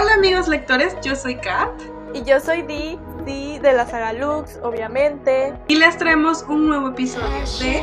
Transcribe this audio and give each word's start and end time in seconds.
Hola 0.00 0.14
amigos 0.14 0.48
lectores, 0.48 0.96
yo 1.02 1.14
soy 1.14 1.36
Kat. 1.36 1.68
Y 2.14 2.24
yo 2.24 2.40
soy 2.40 2.62
Di, 2.62 2.98
Di 3.26 3.58
de 3.58 3.74
la 3.74 3.84
saga 3.84 4.14
Lux, 4.14 4.58
obviamente. 4.62 5.52
Y 5.68 5.76
les 5.76 5.98
traemos 5.98 6.42
un 6.48 6.68
nuevo 6.68 6.88
episodio 6.88 7.28
de 7.60 7.82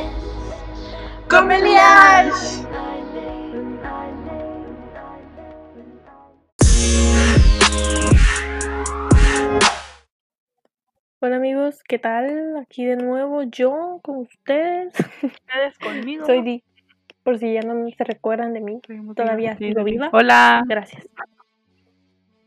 ¡Comeliage! 1.30 2.66
Hola 11.20 11.36
amigos, 11.36 11.84
¿qué 11.84 12.00
tal? 12.00 12.56
Aquí 12.56 12.84
de 12.84 12.96
nuevo 12.96 13.44
yo 13.44 14.00
con 14.02 14.16
ustedes. 14.16 14.92
Ustedes 15.22 15.78
conmigo. 15.78 16.26
Soy 16.26 16.42
Di. 16.42 16.64
Por 17.22 17.38
si 17.38 17.52
ya 17.52 17.60
no 17.60 17.88
se 17.96 18.02
recuerdan 18.02 18.54
de 18.54 18.60
mí, 18.60 18.80
todavía 19.14 19.56
sigo 19.56 19.84
viva. 19.84 20.10
Hola. 20.12 20.64
Gracias. 20.66 21.06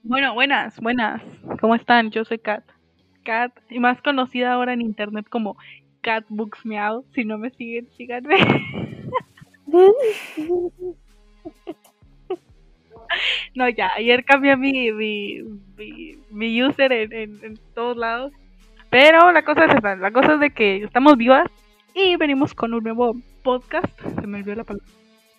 Bueno, 0.03 0.33
buenas, 0.33 0.79
buenas. 0.79 1.21
¿Cómo 1.59 1.75
están? 1.75 2.09
Yo 2.09 2.25
soy 2.25 2.39
Kat. 2.39 2.63
Kat, 3.23 3.51
y 3.69 3.79
más 3.79 4.01
conocida 4.01 4.53
ahora 4.53 4.73
en 4.73 4.81
internet 4.81 5.27
como 5.29 5.57
Kat 6.01 6.25
Books 6.29 6.65
Meow. 6.65 7.05
Si 7.13 7.23
no 7.23 7.37
me 7.37 7.51
siguen, 7.51 7.87
síganme. 7.97 8.35
No, 13.55 13.67
ya, 13.67 13.91
ayer 13.97 14.23
cambié 14.23 14.55
mi, 14.55 14.91
mi, 14.93 15.41
mi, 15.77 16.15
mi 16.29 16.63
user 16.63 16.91
en, 16.93 17.11
en, 17.11 17.43
en 17.43 17.59
todos 17.73 17.97
lados. 17.97 18.31
Pero 18.89 19.31
la 19.33 19.43
cosa 19.43 19.65
es 19.65 19.75
esa, 19.75 19.95
la 19.97 20.11
cosa 20.11 20.35
es 20.35 20.39
de 20.39 20.51
que 20.51 20.83
estamos 20.83 21.17
vivas 21.17 21.49
y 21.93 22.15
venimos 22.15 22.53
con 22.53 22.73
un 22.73 22.83
nuevo 22.83 23.15
podcast. 23.43 23.85
Se 24.19 24.27
me 24.27 24.37
olvidó 24.39 24.55
la 24.55 24.63
palabra. 24.63 24.87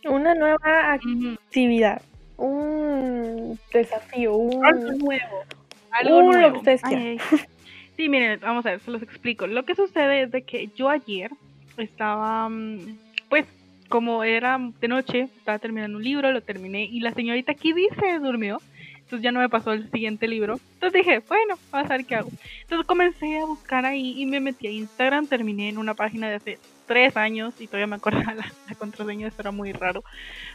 Una 0.05 0.35
nueva 0.35 0.93
actividad, 0.93 2.03
un 2.47 3.59
desafío, 3.73 4.33
Algo 4.63 4.89
un... 4.89 4.99
nuevo. 4.99 5.45
Algo 5.91 6.23
nuevo. 6.23 6.59
obsesión. 6.59 6.95
Ay, 6.95 7.19
ay. 7.31 7.39
Sí, 7.95 8.09
miren, 8.09 8.41
vamos 8.41 8.65
a 8.65 8.71
ver, 8.71 8.81
se 8.81 8.91
los 8.91 9.03
explico. 9.03 9.47
Lo 9.47 9.65
que 9.65 9.75
sucede 9.75 10.23
es 10.23 10.31
de 10.33 10.43
que 10.43 10.71
yo 10.75 10.89
ayer 10.89 11.31
estaba, 11.77 12.49
mm, 12.49 12.97
pues, 13.29 13.45
como 13.91 14.25
era 14.25 14.59
de 14.81 14.89
noche, 14.89 15.29
estaba 15.37 15.59
terminando 15.59 15.99
un 15.99 16.03
libro, 16.03 16.33
lo 16.33 16.41
terminé 16.41 16.85
y 16.85 17.01
la 17.01 17.13
señorita 17.13 17.53
aquí 17.53 17.75
dice 17.75 18.19
durmió. 18.19 18.61
Entonces 18.97 19.23
ya 19.23 19.31
no 19.31 19.41
me 19.41 19.51
pasó 19.51 19.73
el 19.73 19.91
siguiente 19.91 20.27
libro. 20.27 20.59
Entonces 20.75 21.05
dije, 21.05 21.19
bueno, 21.29 21.59
vamos 21.71 21.91
a 21.91 21.97
ver 21.99 22.07
qué 22.07 22.15
hago. 22.15 22.31
Entonces 22.63 22.87
comencé 22.87 23.39
a 23.39 23.45
buscar 23.45 23.85
ahí 23.85 24.15
y 24.17 24.25
me 24.25 24.41
metí 24.41 24.69
a 24.69 24.71
Instagram. 24.71 25.27
Terminé 25.27 25.69
en 25.69 25.77
una 25.77 25.93
página 25.93 26.31
de 26.31 26.37
hace 26.37 26.59
tres 26.87 27.17
años 27.17 27.55
y 27.61 27.67
todavía 27.67 27.87
me 27.87 27.97
acuerdo 27.97 28.21
la, 28.35 28.35
la 28.69 28.75
contraseña. 28.77 29.29
Eso 29.29 29.41
era 29.41 29.51
muy 29.51 29.73
raro 29.73 30.05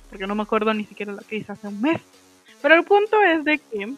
porque 0.10 0.28
no 0.28 0.36
me 0.36 0.44
acuerdo 0.44 0.74
ni 0.74 0.86
siquiera 0.86 1.14
lo 1.14 1.22
que 1.22 1.38
hice 1.38 1.52
hace 1.52 1.68
un 1.68 1.82
mes. 1.82 2.02
Pero 2.62 2.76
el 2.76 2.84
punto 2.84 3.22
es 3.22 3.44
de 3.44 3.60
que 3.60 3.94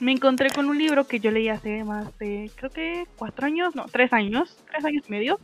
me 0.00 0.12
encontré 0.12 0.50
con 0.50 0.66
un 0.68 0.78
libro 0.78 1.06
que 1.06 1.20
yo 1.20 1.30
leí 1.30 1.48
hace 1.48 1.84
más 1.84 2.16
de, 2.18 2.50
creo 2.56 2.70
que 2.70 3.06
cuatro 3.16 3.46
años, 3.46 3.74
no, 3.74 3.86
tres 3.86 4.12
años, 4.12 4.56
tres 4.70 4.84
años 4.84 5.04
y 5.06 5.10
medio. 5.10 5.38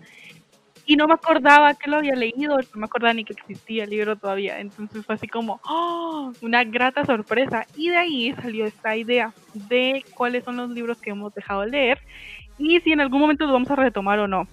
Y 0.89 0.95
no 0.95 1.09
me 1.09 1.15
acordaba 1.15 1.75
que 1.75 1.91
lo 1.91 1.97
había 1.97 2.15
leído, 2.15 2.57
no 2.59 2.81
me 2.81 2.85
acordaba 2.85 3.13
ni 3.13 3.25
que 3.25 3.33
existía 3.33 3.85
el 3.85 3.91
libro 3.91 4.17
todavía. 4.17 4.61
Entonces 4.61 5.05
fue 5.05 5.17
así 5.17 5.27
como, 5.27 5.61
¡oh! 5.69 6.33
Una 6.43 6.63
grata 6.63 7.05
sorpresa. 7.05 7.67
Y 7.77 7.91
de 7.91 7.97
ahí 7.97 8.33
salió 8.35 8.65
esta 8.67 8.97
idea 8.97 9.35
de 9.53 10.05
cuáles 10.15 10.45
son 10.45 10.59
los 10.59 10.71
libros 10.71 10.99
que 10.99 11.11
hemos 11.11 11.35
dejado 11.35 11.63
de 11.63 11.71
leer 11.71 11.99
y 12.59 12.81
si 12.81 12.93
en 12.93 13.01
algún 13.01 13.21
momento 13.21 13.45
los 13.45 13.53
vamos 13.53 13.71
a 13.71 13.77
retomar 13.77 14.19
o 14.19 14.29
no. 14.29 14.47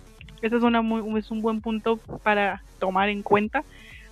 Ese 0.44 0.58
es, 0.58 0.63
una 0.63 0.81
muy, 0.81 1.19
es 1.19 1.31
un 1.31 1.41
buen 1.41 1.61
punto 1.61 1.97
para 2.22 2.61
tomar 2.77 3.09
en 3.09 3.23
cuenta. 3.23 3.63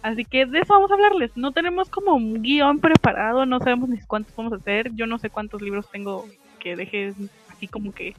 Así 0.01 0.25
que 0.25 0.45
de 0.45 0.59
eso 0.59 0.73
vamos 0.73 0.89
a 0.89 0.93
hablarles. 0.93 1.35
No 1.35 1.51
tenemos 1.51 1.89
como 1.89 2.15
un 2.15 2.41
guion 2.41 2.79
preparado, 2.79 3.45
no 3.45 3.59
sabemos 3.59 3.89
ni 3.89 3.99
cuántos 3.99 4.35
vamos 4.35 4.53
a 4.53 4.55
hacer. 4.55 4.91
Yo 4.95 5.05
no 5.05 5.19
sé 5.19 5.29
cuántos 5.29 5.61
libros 5.61 5.91
tengo 5.91 6.25
que 6.59 6.75
dejé 6.75 7.13
así 7.49 7.67
como 7.67 7.91
que 7.91 8.15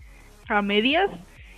a 0.49 0.61
medias. 0.63 1.11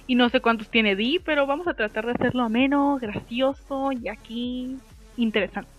Y 0.07 0.15
no 0.15 0.29
sé 0.29 0.41
cuántos 0.41 0.69
tiene 0.69 0.97
Di, 0.97 1.19
pero 1.19 1.47
vamos 1.47 1.67
a 1.67 1.75
tratar 1.75 2.07
de 2.07 2.13
hacerlo 2.13 2.45
ameno, 2.45 2.99
gracioso 3.01 3.91
y 3.91 4.09
aquí 4.09 4.77
interesante. 5.17 5.71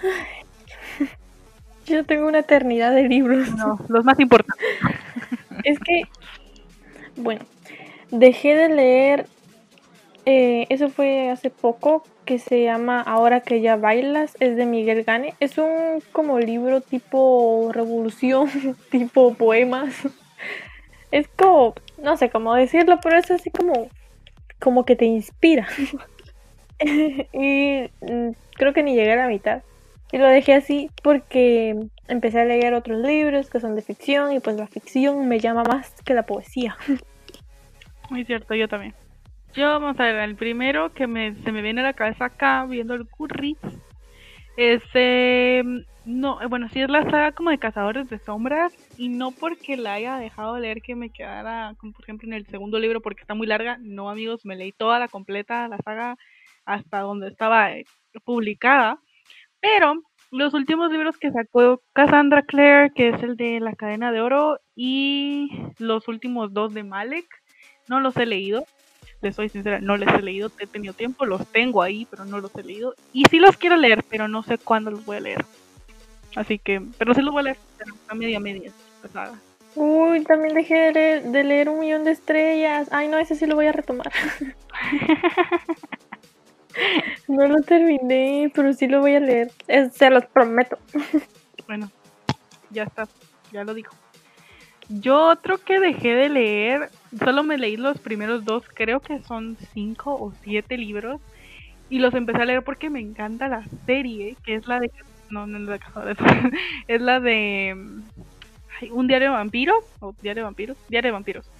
Yo 1.86 2.04
tengo 2.04 2.28
una 2.28 2.40
eternidad 2.40 2.94
de 2.94 3.08
libros. 3.08 3.50
No, 3.56 3.78
los 3.88 4.04
más 4.04 4.20
importantes. 4.20 4.66
Es 5.62 5.78
que, 5.78 6.04
bueno, 7.16 7.44
dejé 8.10 8.54
de 8.54 8.70
leer, 8.70 9.26
eh, 10.26 10.66
eso 10.68 10.90
fue 10.90 11.30
hace 11.30 11.50
poco, 11.50 12.04
que 12.24 12.38
se 12.38 12.62
llama 12.62 13.00
Ahora 13.00 13.40
que 13.40 13.60
ya 13.60 13.76
bailas, 13.76 14.36
es 14.40 14.56
de 14.56 14.66
Miguel 14.66 15.04
Gane. 15.04 15.34
Es 15.40 15.58
un 15.58 16.02
como 16.12 16.38
libro 16.38 16.80
tipo 16.80 17.70
revolución, 17.72 18.48
tipo 18.90 19.34
poemas. 19.34 19.94
Es 21.10 21.28
como, 21.28 21.74
no 22.02 22.16
sé 22.16 22.30
cómo 22.30 22.54
decirlo, 22.54 23.00
pero 23.02 23.18
es 23.18 23.30
así 23.30 23.50
como, 23.50 23.88
como 24.60 24.84
que 24.84 24.96
te 24.96 25.06
inspira. 25.06 25.66
y 27.32 27.90
mm, 28.00 28.30
creo 28.54 28.72
que 28.72 28.82
ni 28.82 28.94
llegué 28.94 29.12
a 29.12 29.16
la 29.16 29.28
mitad. 29.28 29.62
Y 30.12 30.18
lo 30.18 30.26
dejé 30.26 30.54
así 30.54 30.90
porque 31.02 31.76
empecé 32.08 32.40
a 32.40 32.44
leer 32.44 32.74
otros 32.74 32.98
libros 32.98 33.48
que 33.48 33.60
son 33.60 33.76
de 33.76 33.82
ficción 33.82 34.32
y 34.32 34.40
pues 34.40 34.56
la 34.56 34.66
ficción 34.66 35.28
me 35.28 35.38
llama 35.38 35.62
más 35.62 35.92
que 36.04 36.14
la 36.14 36.24
poesía. 36.24 36.76
Muy 38.10 38.24
cierto, 38.24 38.54
yo 38.54 38.68
también. 38.68 38.94
Yo 39.54 39.66
vamos 39.66 39.98
a 39.98 40.04
ver, 40.04 40.16
el 40.16 40.36
primero 40.36 40.92
que 40.92 41.06
me, 41.06 41.34
se 41.42 41.50
me 41.50 41.60
viene 41.60 41.80
a 41.80 41.84
la 41.84 41.92
cabeza 41.92 42.26
acá 42.26 42.66
viendo 42.66 42.94
el 42.94 43.08
curry 43.08 43.56
es 44.56 44.82
eh, 44.94 45.62
no, 46.04 46.38
bueno, 46.48 46.68
sí 46.68 46.80
es 46.80 46.88
la 46.88 47.02
saga 47.02 47.32
como 47.32 47.50
de 47.50 47.58
Cazadores 47.58 48.08
de 48.08 48.18
Sombras 48.18 48.72
y 48.96 49.08
no 49.08 49.32
porque 49.32 49.76
la 49.76 49.94
haya 49.94 50.18
dejado 50.18 50.54
de 50.54 50.60
leer 50.60 50.82
que 50.82 50.94
me 50.94 51.10
quedara, 51.10 51.74
como 51.78 51.92
por 51.92 52.04
ejemplo 52.04 52.28
en 52.28 52.34
el 52.34 52.46
segundo 52.46 52.78
libro 52.78 53.00
porque 53.00 53.22
está 53.22 53.34
muy 53.34 53.46
larga, 53.46 53.76
no 53.80 54.08
amigos, 54.08 54.44
me 54.44 54.56
leí 54.56 54.72
toda 54.72 54.98
la 54.98 55.08
completa, 55.08 55.66
la 55.68 55.78
saga 55.78 56.16
hasta 56.64 57.00
donde 57.00 57.28
estaba 57.28 57.72
eh, 57.72 57.84
publicada, 58.24 59.00
pero 59.60 60.00
los 60.30 60.54
últimos 60.54 60.92
libros 60.92 61.18
que 61.18 61.32
sacó 61.32 61.82
Cassandra 61.92 62.42
Clare, 62.42 62.92
que 62.94 63.08
es 63.08 63.22
el 63.22 63.36
de 63.36 63.58
La 63.58 63.74
Cadena 63.74 64.12
de 64.12 64.20
Oro 64.20 64.60
y 64.76 65.50
los 65.78 66.06
últimos 66.06 66.52
dos 66.52 66.72
de 66.72 66.84
Malek, 66.84 67.26
no 67.88 68.00
los 68.00 68.16
he 68.16 68.26
leído. 68.26 68.64
Les 69.22 69.36
soy 69.36 69.48
sincera, 69.50 69.80
no 69.80 69.96
les 69.96 70.08
he 70.14 70.22
leído, 70.22 70.50
he 70.58 70.66
tenido 70.66 70.94
tiempo, 70.94 71.26
los 71.26 71.46
tengo 71.48 71.82
ahí, 71.82 72.06
pero 72.10 72.24
no 72.24 72.40
los 72.40 72.54
he 72.56 72.62
leído. 72.62 72.94
Y 73.12 73.24
sí 73.30 73.38
los 73.38 73.56
quiero 73.56 73.76
leer, 73.76 74.02
pero 74.08 74.28
no 74.28 74.42
sé 74.42 74.56
cuándo 74.58 74.90
los 74.90 75.04
voy 75.04 75.18
a 75.18 75.20
leer. 75.20 75.44
Así 76.36 76.58
que, 76.58 76.80
pero 76.96 77.12
sí 77.12 77.20
los 77.20 77.32
voy 77.32 77.40
a 77.40 77.44
leer, 77.44 77.58
pero 77.76 77.94
a 78.08 78.14
media 78.14 78.40
media. 78.40 78.72
saga. 79.12 79.34
Uy, 79.76 80.24
también 80.24 80.54
dejé 80.54 80.74
de 80.74 80.92
leer, 80.92 81.22
de 81.24 81.44
leer 81.44 81.68
un 81.68 81.80
millón 81.80 82.04
de 82.04 82.12
estrellas. 82.12 82.88
Ay, 82.92 83.08
no, 83.08 83.18
ese 83.18 83.34
sí 83.36 83.46
lo 83.46 83.56
voy 83.56 83.66
a 83.66 83.72
retomar. 83.72 84.10
no 87.28 87.46
lo 87.46 87.60
terminé, 87.62 88.50
pero 88.54 88.72
sí 88.72 88.86
lo 88.88 89.00
voy 89.00 89.14
a 89.14 89.20
leer. 89.20 89.50
Es- 89.68 89.94
se 89.94 90.10
los 90.10 90.24
prometo. 90.26 90.78
Bueno, 91.66 91.90
ya 92.70 92.84
está, 92.84 93.06
ya 93.52 93.64
lo 93.64 93.74
dijo. 93.74 93.94
Yo 94.90 95.28
otro 95.28 95.58
que 95.58 95.78
dejé 95.78 96.14
de 96.14 96.28
leer, 96.28 96.90
solo 97.16 97.44
me 97.44 97.56
leí 97.56 97.76
los 97.76 97.98
primeros 97.98 98.44
dos, 98.44 98.64
creo 98.74 98.98
que 98.98 99.20
son 99.22 99.56
cinco 99.72 100.14
o 100.14 100.32
siete 100.42 100.76
libros. 100.76 101.20
Y 101.88 102.00
los 102.00 102.12
empecé 102.14 102.42
a 102.42 102.44
leer 102.44 102.62
porque 102.62 102.90
me 102.90 103.00
encanta 103.00 103.48
la 103.48 103.64
serie, 103.86 104.36
que 104.44 104.56
es 104.56 104.66
la 104.66 104.80
de... 104.80 104.90
No, 105.28 105.46
no 105.46 105.58
es 105.58 105.80
la 105.94 106.04
de 106.04 106.16
es 106.88 107.00
la 107.00 107.20
de... 107.20 107.76
¿Un 108.90 109.06
diario 109.06 109.30
de 109.30 109.36
vampiros? 109.36 109.84
¿O 110.00 110.12
diario 110.22 110.42
de 110.42 110.44
vampiros? 110.44 110.76
Diario 110.88 111.08
de 111.08 111.12
vampiros. 111.12 111.50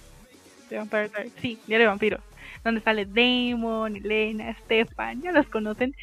Sí, 1.41 1.57
diario 1.67 1.85
de 1.85 1.89
vampiros. 1.89 2.21
Donde 2.65 2.81
sale 2.81 3.05
Damon, 3.05 3.95
Elena, 3.95 4.53
Stefan, 4.63 5.21
ya 5.21 5.31
los 5.31 5.47
conocen. 5.47 5.95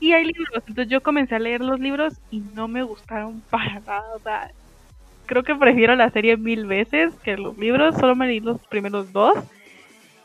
Y 0.00 0.12
hay 0.12 0.24
libros, 0.24 0.64
entonces 0.66 0.88
yo 0.88 1.00
comencé 1.00 1.36
a 1.36 1.38
leer 1.38 1.60
los 1.60 1.78
libros 1.78 2.14
y 2.30 2.40
no 2.54 2.66
me 2.66 2.82
gustaron 2.82 3.40
para 3.50 3.80
nada. 3.80 4.04
O 4.16 4.18
sea, 4.20 4.50
creo 5.32 5.44
que 5.44 5.54
prefiero 5.54 5.96
la 5.96 6.10
serie 6.10 6.36
mil 6.36 6.66
veces 6.66 7.14
que 7.20 7.38
los 7.38 7.56
libros. 7.56 7.96
Solo 7.96 8.14
me 8.14 8.26
leí 8.26 8.40
los 8.40 8.60
primeros 8.66 9.14
dos. 9.14 9.34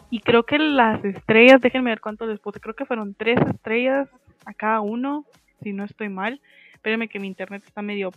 Y 0.09 0.19
creo 0.19 0.43
que 0.43 0.59
las 0.59 1.03
estrellas, 1.05 1.61
déjenme 1.61 1.91
ver 1.91 2.01
cuánto 2.01 2.25
les 2.25 2.41
puse. 2.41 2.59
Creo 2.59 2.75
que 2.75 2.83
fueron 2.83 3.13
tres 3.13 3.39
estrellas 3.39 4.09
a 4.45 4.53
cada 4.53 4.81
uno, 4.81 5.23
si 5.63 5.71
no 5.71 5.85
estoy 5.85 6.09
mal. 6.09 6.41
Espérenme 6.73 7.07
que 7.07 7.19
mi 7.19 7.27
internet 7.27 7.63
está 7.65 7.81
medio 7.81 8.11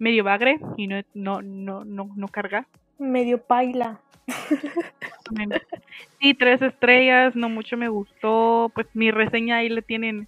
medio 0.00 0.24
bagre 0.24 0.58
y 0.76 0.88
no, 0.88 1.00
no, 1.14 1.42
no, 1.42 1.84
no, 1.84 2.10
no 2.16 2.26
carga. 2.26 2.66
Medio 2.98 3.40
paila. 3.40 4.00
Sí, 6.20 6.34
tres 6.34 6.60
estrellas, 6.60 7.36
no 7.36 7.48
mucho 7.50 7.76
me 7.76 7.88
gustó. 7.88 8.72
Pues 8.74 8.88
mi 8.94 9.12
reseña 9.12 9.58
ahí 9.58 9.68
le 9.68 9.82
tienen 9.82 10.26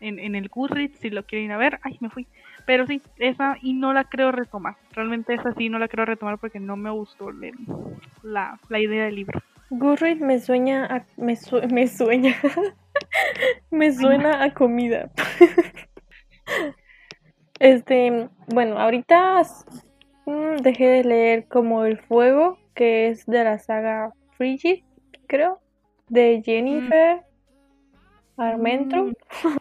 en, 0.00 0.18
en 0.18 0.34
el 0.34 0.50
Goodreads 0.50 0.98
si 0.98 1.08
lo 1.08 1.24
quieren 1.24 1.46
ir 1.46 1.52
a 1.52 1.56
ver. 1.56 1.78
Ay, 1.82 1.96
me 2.00 2.10
fui. 2.10 2.26
Pero 2.66 2.86
sí, 2.86 3.00
esa 3.18 3.56
y 3.62 3.74
no 3.74 3.92
la 3.92 4.04
creo 4.04 4.32
retomar. 4.32 4.76
Realmente 4.92 5.34
esa 5.34 5.52
sí 5.54 5.68
no 5.68 5.78
la 5.78 5.88
creo 5.88 6.04
retomar 6.04 6.38
porque 6.38 6.58
no 6.60 6.76
me 6.76 6.90
gustó 6.90 7.30
la, 8.22 8.58
la 8.68 8.78
idea 8.80 9.04
del 9.04 9.14
libro. 9.14 9.40
Goodreads 9.70 10.20
me 10.20 10.38
sueña 10.40 10.84
a, 10.86 11.04
me, 11.16 11.36
su- 11.36 11.62
me 11.72 11.86
sueña. 11.88 12.34
me 13.70 13.92
suena 13.92 14.42
a 14.42 14.52
comida. 14.52 15.10
este, 17.60 18.28
bueno, 18.48 18.78
ahorita 18.78 19.42
mm, 20.26 20.56
dejé 20.62 20.86
de 20.88 21.04
leer 21.04 21.48
como 21.48 21.84
El 21.84 21.98
Fuego, 21.98 22.58
que 22.74 23.08
es 23.08 23.26
de 23.26 23.44
la 23.44 23.58
saga 23.58 24.12
Frigid, 24.36 24.82
creo, 25.26 25.60
de 26.08 26.42
Jennifer 26.44 27.22
Armentro. 28.36 29.06
Mm. 29.06 29.12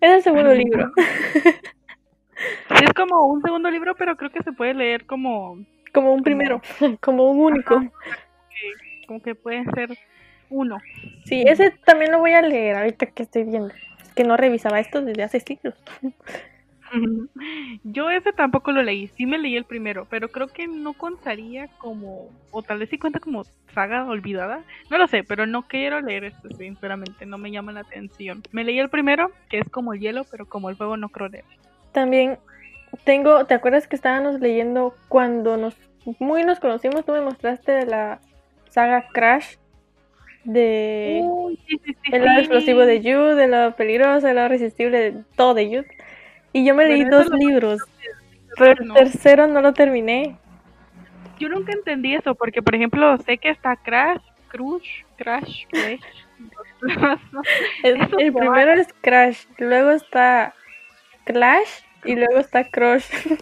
es 0.00 0.10
el 0.12 0.22
segundo 0.22 0.50
Armentro. 0.50 0.78
libro, 0.78 0.92
Sí, 2.68 2.84
es 2.84 2.92
como 2.94 3.26
un 3.26 3.42
segundo 3.42 3.70
libro, 3.70 3.94
pero 3.94 4.16
creo 4.16 4.30
que 4.30 4.42
se 4.42 4.52
puede 4.52 4.74
leer 4.74 5.06
como, 5.06 5.58
como 5.92 6.12
un 6.14 6.22
primero, 6.22 6.60
como 7.00 7.30
un 7.30 7.52
único. 7.52 7.82
como 9.06 9.22
que 9.22 9.34
puede 9.34 9.64
ser 9.74 9.96
uno. 10.48 10.78
Sí, 11.24 11.42
ese 11.46 11.70
también 11.84 12.12
lo 12.12 12.18
voy 12.18 12.32
a 12.32 12.42
leer 12.42 12.76
ahorita 12.76 13.06
que 13.06 13.22
estoy 13.24 13.44
viendo. 13.44 13.72
Es 14.02 14.12
que 14.14 14.24
no 14.24 14.36
revisaba 14.36 14.80
esto 14.80 15.02
desde 15.02 15.22
hace 15.22 15.40
siglos. 15.40 15.74
Yo 17.84 18.10
ese 18.10 18.32
tampoco 18.32 18.72
lo 18.72 18.82
leí, 18.82 19.08
sí 19.08 19.26
me 19.26 19.38
leí 19.38 19.56
el 19.56 19.64
primero, 19.64 20.06
pero 20.10 20.28
creo 20.28 20.48
que 20.48 20.66
no 20.66 20.92
contaría 20.92 21.68
como, 21.78 22.28
o 22.50 22.62
tal 22.62 22.78
vez 22.78 22.90
sí 22.90 22.98
cuenta 22.98 23.20
como 23.20 23.44
saga 23.72 24.04
olvidada, 24.06 24.64
no 24.90 24.98
lo 24.98 25.06
sé, 25.06 25.22
pero 25.22 25.46
no 25.46 25.68
quiero 25.68 26.00
leer 26.00 26.24
este, 26.24 26.52
sinceramente, 26.54 27.26
no 27.26 27.38
me 27.38 27.52
llama 27.52 27.72
la 27.72 27.80
atención. 27.80 28.42
Me 28.50 28.64
leí 28.64 28.78
el 28.78 28.90
primero, 28.90 29.30
que 29.48 29.58
es 29.60 29.68
como 29.70 29.92
el 29.92 30.00
hielo, 30.00 30.24
pero 30.30 30.46
como 30.46 30.68
el 30.68 30.76
fuego 30.76 30.96
no 30.96 31.08
creo 31.10 31.28
leer. 31.28 31.44
También 31.92 32.38
tengo, 33.04 33.44
¿te 33.46 33.54
acuerdas 33.54 33.86
que 33.86 33.96
estábamos 33.96 34.40
leyendo 34.40 34.94
cuando 35.08 35.56
nos 35.56 35.76
muy 36.18 36.44
nos 36.44 36.60
conocimos? 36.60 37.04
Tú 37.04 37.12
me 37.12 37.20
mostraste 37.20 37.72
de 37.72 37.86
la 37.86 38.20
saga 38.70 39.08
Crash 39.12 39.56
de 40.44 41.20
Uy, 41.22 41.58
sí, 41.66 41.80
sí, 41.84 41.92
sí, 41.92 42.10
el 42.12 42.24
lado 42.24 42.38
explosivo 42.40 42.80
de 42.86 43.00
Jude, 43.00 43.44
el 43.44 43.50
lado 43.50 43.76
peligroso, 43.76 44.26
el 44.28 44.36
lado 44.36 44.48
resistible, 44.48 44.98
de 44.98 45.24
todo 45.36 45.54
de 45.54 45.66
Jude. 45.66 45.86
Y 46.52 46.64
yo 46.64 46.74
me 46.74 46.86
leí 46.86 47.04
dos 47.04 47.28
lo- 47.28 47.36
libros, 47.36 47.80
pero 48.56 48.82
el 48.82 48.92
tercero 48.92 49.46
no 49.46 49.60
lo 49.60 49.72
terminé. 49.72 50.36
Yo 51.38 51.48
nunca 51.48 51.72
entendí 51.72 52.14
eso, 52.14 52.34
porque 52.34 52.62
por 52.62 52.74
ejemplo 52.74 53.16
sé 53.18 53.38
que 53.38 53.50
está 53.50 53.76
Crash, 53.76 54.20
Crush, 54.48 55.04
Crash, 55.16 55.66
Crash. 55.68 56.00
El, 57.82 58.32
primero 58.32 58.72
es 58.72 58.88
Crash, 59.02 59.44
luego 59.58 59.90
está 59.90 60.54
Clash 61.32 61.68
y 62.04 62.14
luego 62.14 62.38
está 62.38 62.64
Crush. 62.64 63.04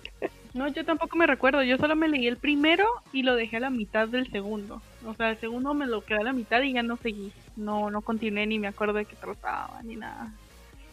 No, 0.54 0.66
yo 0.66 0.84
tampoco 0.84 1.16
me 1.16 1.26
recuerdo, 1.28 1.62
yo 1.62 1.76
solo 1.76 1.94
me 1.94 2.08
leí 2.08 2.26
el 2.26 2.36
primero 2.36 2.84
y 3.12 3.22
lo 3.22 3.36
dejé 3.36 3.58
a 3.58 3.60
la 3.60 3.70
mitad 3.70 4.08
del 4.08 4.28
segundo. 4.32 4.82
O 5.06 5.14
sea, 5.14 5.30
el 5.30 5.38
segundo 5.38 5.72
me 5.72 5.86
lo 5.86 6.00
quedé 6.00 6.18
a 6.18 6.24
la 6.24 6.32
mitad 6.32 6.60
y 6.62 6.72
ya 6.72 6.82
no 6.82 6.96
seguí. 6.96 7.32
No, 7.54 7.90
no 7.90 8.00
continué 8.00 8.44
ni 8.44 8.58
me 8.58 8.66
acuerdo 8.66 8.94
de 8.94 9.04
qué 9.04 9.14
trataba 9.14 9.80
ni 9.84 9.94
nada. 9.94 10.32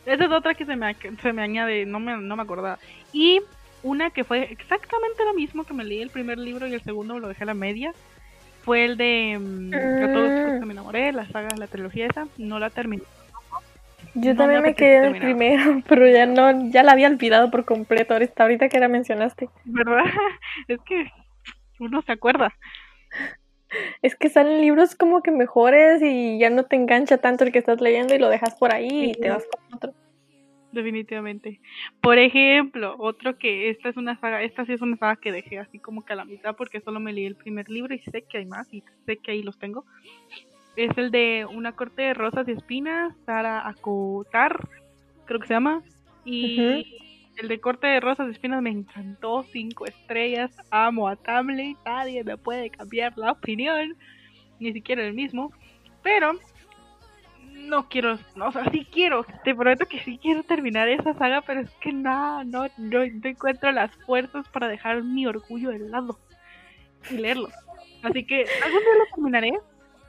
Esa 0.06 0.26
es 0.26 0.32
otra 0.32 0.54
que 0.54 0.66
se 0.66 0.76
me, 0.76 0.96
se 1.20 1.34
me 1.34 1.42
añade, 1.42 1.88
no 1.88 2.00
me, 2.00 2.16
no 2.16 2.36
me 2.36 2.44
acordaba. 2.44 2.78
Y 3.12 3.42
una 3.82 4.12
que 4.12 4.24
fue 4.24 4.52
exactamente 4.52 5.24
lo 5.26 5.34
mismo 5.34 5.64
que 5.64 5.74
me 5.74 5.84
leí 5.84 6.02
el 6.02 6.12
primer 6.12 6.38
libro 6.38 6.68
y 6.68 6.74
el 6.74 6.84
segundo 6.84 7.18
lo 7.18 7.28
dejé 7.28 7.44
a 7.44 7.48
la 7.48 7.54
media. 7.56 7.92
Fue 8.64 8.86
el 8.86 8.98
de 8.98 9.38
mm, 9.40 9.74
A 9.74 10.14
todos 10.14 10.60
que 10.60 10.66
me 10.66 10.74
enamoré, 10.74 11.12
la 11.12 11.28
saga, 11.28 11.56
la 11.58 11.68
trilogía 11.68 12.06
esa. 12.06 12.28
No 12.38 12.60
la 12.60 12.70
terminé. 12.70 13.04
Yo 14.16 14.32
No 14.34 14.38
también 14.38 14.62
me 14.62 14.70
me 14.70 14.76
quedé 14.76 14.98
en 14.98 15.16
el 15.16 15.22
primero, 15.22 15.84
pero 15.88 16.08
ya 16.10 16.26
no, 16.26 16.70
ya 16.70 16.84
la 16.84 16.94
había 16.94 17.08
olvidado 17.08 17.52
por 17.52 17.66
completo 17.66 18.14
ahorita, 18.14 18.44
ahorita 18.44 18.70
que 18.70 18.80
la 18.80 18.88
mencionaste. 18.88 19.50
¿Verdad? 19.66 20.04
Es 20.68 20.80
que 20.82 21.12
uno 21.80 22.02
se 22.02 22.14
acuerda. 22.14 22.54
Es 24.02 24.16
que 24.16 24.30
salen 24.30 24.62
libros 24.62 24.96
como 24.96 25.22
que 25.22 25.32
mejores 25.32 26.02
y 26.02 26.40
ya 26.40 26.50
no 26.50 26.64
te 26.64 26.78
engancha 26.78 27.18
tanto 27.18 27.44
el 27.44 27.52
que 27.52 27.60
estás 27.60 27.82
leyendo 27.82 28.16
y 28.16 28.20
lo 28.20 28.30
dejas 28.30 28.56
por 28.56 28.74
ahí 28.74 29.12
y 29.12 29.14
te 29.14 29.30
vas 29.30 29.46
con 29.46 29.76
otro. 29.76 29.94
Definitivamente. 30.72 31.60
Por 32.02 32.18
ejemplo, 32.18 32.96
otro 33.00 33.38
que 33.38 33.70
esta 33.70 33.90
es 33.90 33.98
una 33.98 34.20
saga, 34.20 34.44
esta 34.44 34.66
sí 34.66 34.74
es 34.74 34.82
una 34.82 34.98
saga 34.98 35.16
que 35.18 35.32
dejé 35.32 35.60
así 35.60 35.80
como 35.80 36.06
que 36.06 36.14
a 36.14 36.18
la 36.18 36.26
mitad 36.26 36.56
porque 36.56 36.82
solo 36.82 37.00
me 37.00 37.12
leí 37.12 37.26
el 37.26 37.36
primer 37.36 37.70
libro 37.70 37.94
y 37.94 38.00
sé 38.00 38.24
que 38.24 38.40
hay 38.40 38.46
más 38.46 38.74
y 38.74 38.84
sé 39.06 39.18
que 39.18 39.32
ahí 39.32 39.44
los 39.44 39.58
tengo. 39.58 39.86
Es 40.75 40.98
el 40.98 41.12
de 41.12 41.45
Una 41.50 41.74
corte 41.74 42.01
de 42.01 42.13
rosas 42.13 42.48
y 42.48 42.51
espinas, 42.51 43.13
Sara 43.25 43.68
Acotar, 43.68 44.68
creo 45.25 45.39
que 45.39 45.48
se 45.48 45.54
llama. 45.54 45.81
Y 46.25 46.98
el 47.38 47.48
de 47.48 47.60
corte 47.60 47.88
de 47.88 48.00
rosas 48.00 48.27
y 48.27 48.31
espinas 48.31 48.62
me 48.62 48.72
encantó, 48.72 49.44
cinco 49.44 49.86
estrellas, 49.86 50.51
amo 50.72 51.07
a 51.07 51.16
Tamley, 51.16 51.77
nadie 51.86 52.24
me 52.24 52.38
puede 52.38 52.69
cambiar 52.69 53.18
la 53.18 53.31
opinión, 53.31 53.95
ni 54.60 54.74
siquiera 54.74 55.06
el 55.06 55.13
mismo. 55.13 55.51
Pero 56.01 56.33
no 57.56 57.88
quiero, 57.89 58.19
no, 58.36 58.48
o 58.48 58.51
sea, 58.51 58.69
sí 58.72 58.88
quiero, 58.92 59.25
te 59.44 59.56
prometo 59.56 59.86
que 59.86 60.00
sí 60.00 60.18
quiero 60.22 60.44
terminar 60.44 60.88
esa 60.88 61.13
saga, 61.16 61.42
pero 61.42 61.62
es 61.62 61.72
que 61.81 61.92
no, 61.92 62.44
no, 62.44 62.68
no, 62.77 63.00
no 63.00 63.30
encuentro 63.30 63.72
las 63.72 63.92
fuerzas 64.06 64.48
para 64.50 64.68
dejar 64.68 65.04
mi 65.04 65.25
orgullo 65.25 65.69
de 65.69 65.80
lado 65.80 66.19
y 67.10 67.18
leerlo. 67.18 67.50
Así 68.04 68.25
que 68.25 68.45
algún 68.63 68.80
día 68.80 68.95
lo 69.00 69.16
terminaré. 69.16 69.60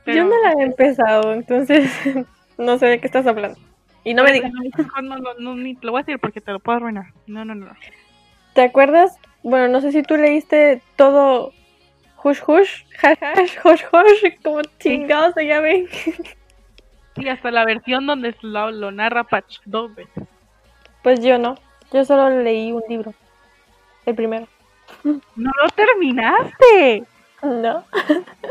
Pero 0.06 0.18
Yo 0.18 0.24
no 0.24 0.42
la 0.42 0.52
he 0.52 0.62
empezado, 0.62 1.34
entonces 1.34 1.90
no 2.58 2.78
sé 2.78 2.86
de 2.86 3.00
qué 3.00 3.06
estás 3.06 3.26
hablando. 3.26 3.58
Y 4.04 4.14
no 4.14 4.22
me 4.22 4.32
digas, 4.32 4.52
No, 4.52 5.02
no, 5.02 5.18
no, 5.18 5.34
no, 5.38 5.54
ni 5.56 5.74
te 5.74 5.84
lo 5.84 5.92
voy 5.92 6.00
a 6.00 6.02
decir 6.04 6.20
porque 6.20 6.40
te 6.40 6.52
lo 6.52 6.60
puedo 6.60 6.76
arruinar. 6.76 7.06
No, 7.26 7.44
no, 7.44 7.54
no. 7.56 7.66
¿te 8.54 8.62
acuerdas? 8.62 9.18
Bueno, 9.42 9.68
no 9.68 9.80
sé 9.80 9.92
si 9.92 10.02
tú 10.02 10.16
leíste 10.16 10.80
todo 10.96 11.52
Hush 12.22 12.40
Hush, 12.46 12.84
Hash, 13.02 13.58
Hush 13.64 13.82
Hush, 13.92 14.42
como 14.42 14.62
chingados 14.78 15.34
se 15.34 15.46
llamen. 15.46 15.88
Y 17.16 17.28
hasta 17.28 17.50
la 17.50 17.64
versión 17.64 18.06
donde 18.06 18.34
lo, 18.42 18.70
lo 18.70 18.92
narra 18.92 19.24
Patch 19.24 19.58
dos 19.64 19.94
veces. 19.94 20.24
Pues 21.02 21.20
yo 21.20 21.38
no, 21.38 21.56
yo 21.92 22.04
solo 22.04 22.30
leí 22.42 22.72
un 22.72 22.82
libro, 22.88 23.12
el 24.06 24.14
primero. 24.14 24.46
¡No 25.02 25.50
lo 25.62 25.68
terminaste! 25.74 27.04
No. 27.42 27.84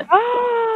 ¡Ah! 0.10 0.75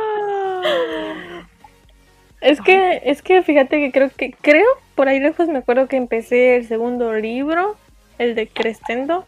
Es 2.41 2.61
que, 2.61 3.01
es 3.03 3.21
que 3.21 3.41
fíjate 3.43 3.79
que 3.79 3.91
creo 3.91 4.09
que, 4.15 4.31
creo, 4.31 4.65
por 4.95 5.09
ahí 5.09 5.19
lejos 5.19 5.49
me 5.49 5.59
acuerdo 5.59 5.87
que 5.87 5.97
empecé 5.97 6.55
el 6.55 6.67
segundo 6.67 7.13
libro, 7.13 7.75
el 8.17 8.35
de 8.35 8.47
Crescendo, 8.47 9.25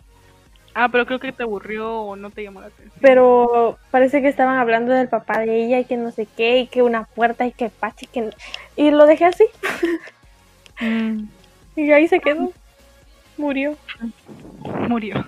Ah, 0.74 0.88
pero 0.90 1.06
creo 1.06 1.20
que 1.20 1.34
te 1.34 1.44
aburrió 1.44 2.00
o 2.00 2.16
no 2.16 2.30
te 2.30 2.44
llamó 2.44 2.62
la 2.62 2.68
atención. 2.68 2.94
pero 3.02 3.78
parece 3.92 4.22
que 4.22 4.30
estaban 4.30 4.58
hablando 4.58 4.94
del 4.94 5.10
papá 5.10 5.40
de 5.40 5.66
ella 5.66 5.80
y 5.80 5.84
que 5.84 5.98
no 5.98 6.12
sé 6.12 6.26
qué, 6.38 6.60
y 6.60 6.68
que 6.68 6.82
una 6.82 7.04
puerta 7.04 7.46
y 7.46 7.52
que 7.52 7.70
pache, 7.70 8.08
que... 8.08 8.30
Y 8.78 8.92
lo 8.92 9.06
dejé 9.06 9.26
así, 9.26 9.46
Mm, 10.80 11.26
y 11.76 11.92
ahí 11.92 12.08
se 12.08 12.20
quedó, 12.22 12.52
murió. 13.38 13.76
murió. 14.88 15.26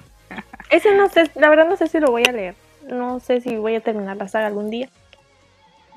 Ese 0.71 0.95
no 0.95 1.09
sé, 1.09 1.29
la 1.35 1.49
verdad 1.49 1.67
no 1.67 1.75
sé 1.75 1.87
si 1.87 1.99
lo 1.99 2.07
voy 2.07 2.23
a 2.27 2.31
leer, 2.31 2.55
no 2.87 3.19
sé 3.19 3.41
si 3.41 3.57
voy 3.57 3.75
a 3.75 3.81
terminar 3.81 4.17
la 4.17 4.27
saga 4.27 4.47
algún 4.47 4.71
día. 4.71 4.89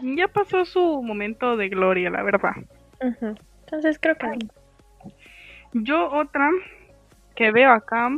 Ya 0.02 0.28
pasó 0.28 0.64
su 0.64 1.02
momento 1.02 1.56
de 1.56 1.68
gloria, 1.68 2.10
la 2.10 2.22
verdad. 2.22 2.52
Entonces 3.64 3.98
creo 3.98 4.16
que 4.16 4.26
no. 4.26 4.36
Yo 5.72 6.10
otra 6.10 6.50
que 7.34 7.50
veo 7.50 7.70
acá 7.70 8.10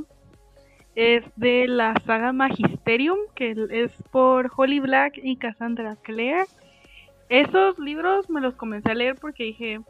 es 0.94 1.25
de 1.37 1.66
la 1.68 1.94
saga 2.06 2.32
Magisterium, 2.32 3.18
que 3.35 3.54
es 3.70 3.92
por 4.11 4.50
Holly 4.56 4.80
Black 4.80 5.18
y 5.23 5.37
Cassandra 5.37 5.97
Clare. 6.02 6.47
Esos 7.28 7.78
libros 7.78 8.28
me 8.30 8.40
los 8.40 8.54
comencé 8.56 8.90
a 8.90 8.94
leer 8.94 9.16
porque 9.16 9.44
dije, 9.44 9.75
"Eh, 9.75 9.82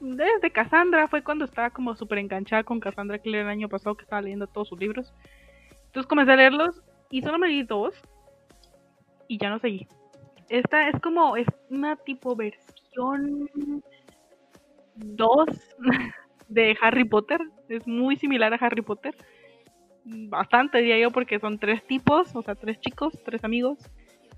desde 0.00 0.50
Cassandra 0.50 1.08
fue 1.08 1.22
cuando 1.22 1.44
estaba 1.44 1.70
como 1.70 1.94
súper 1.94 2.18
enganchada 2.18 2.62
con 2.62 2.80
Cassandra 2.80 3.18
Clare 3.18 3.42
el 3.42 3.48
año 3.48 3.68
pasado 3.68 3.96
que 3.96 4.04
estaba 4.04 4.22
leyendo 4.22 4.46
todos 4.46 4.68
sus 4.68 4.78
libros. 4.78 5.12
Entonces 5.86 6.06
comencé 6.06 6.32
a 6.32 6.36
leerlos 6.36 6.82
y 7.10 7.22
solo 7.22 7.38
me 7.38 7.48
leí 7.48 7.62
dos 7.62 7.94
y 9.26 9.38
ya 9.38 9.50
no 9.50 9.58
seguí. 9.58 9.86
Esta 10.48 10.88
es 10.88 11.00
como, 11.00 11.36
es 11.36 11.46
una 11.70 11.96
tipo 11.96 12.34
versión 12.34 13.48
2 14.96 15.46
de 16.48 16.76
Harry 16.80 17.04
Potter. 17.04 17.40
Es 17.68 17.86
muy 17.86 18.16
similar 18.16 18.52
a 18.52 18.56
Harry 18.56 18.82
Potter. 18.82 19.14
Bastante, 20.04 20.78
diría 20.78 20.98
yo, 20.98 21.10
porque 21.10 21.38
son 21.38 21.58
tres 21.58 21.86
tipos, 21.86 22.34
o 22.34 22.42
sea, 22.42 22.54
tres 22.54 22.80
chicos, 22.80 23.12
tres 23.24 23.44
amigos, 23.44 23.78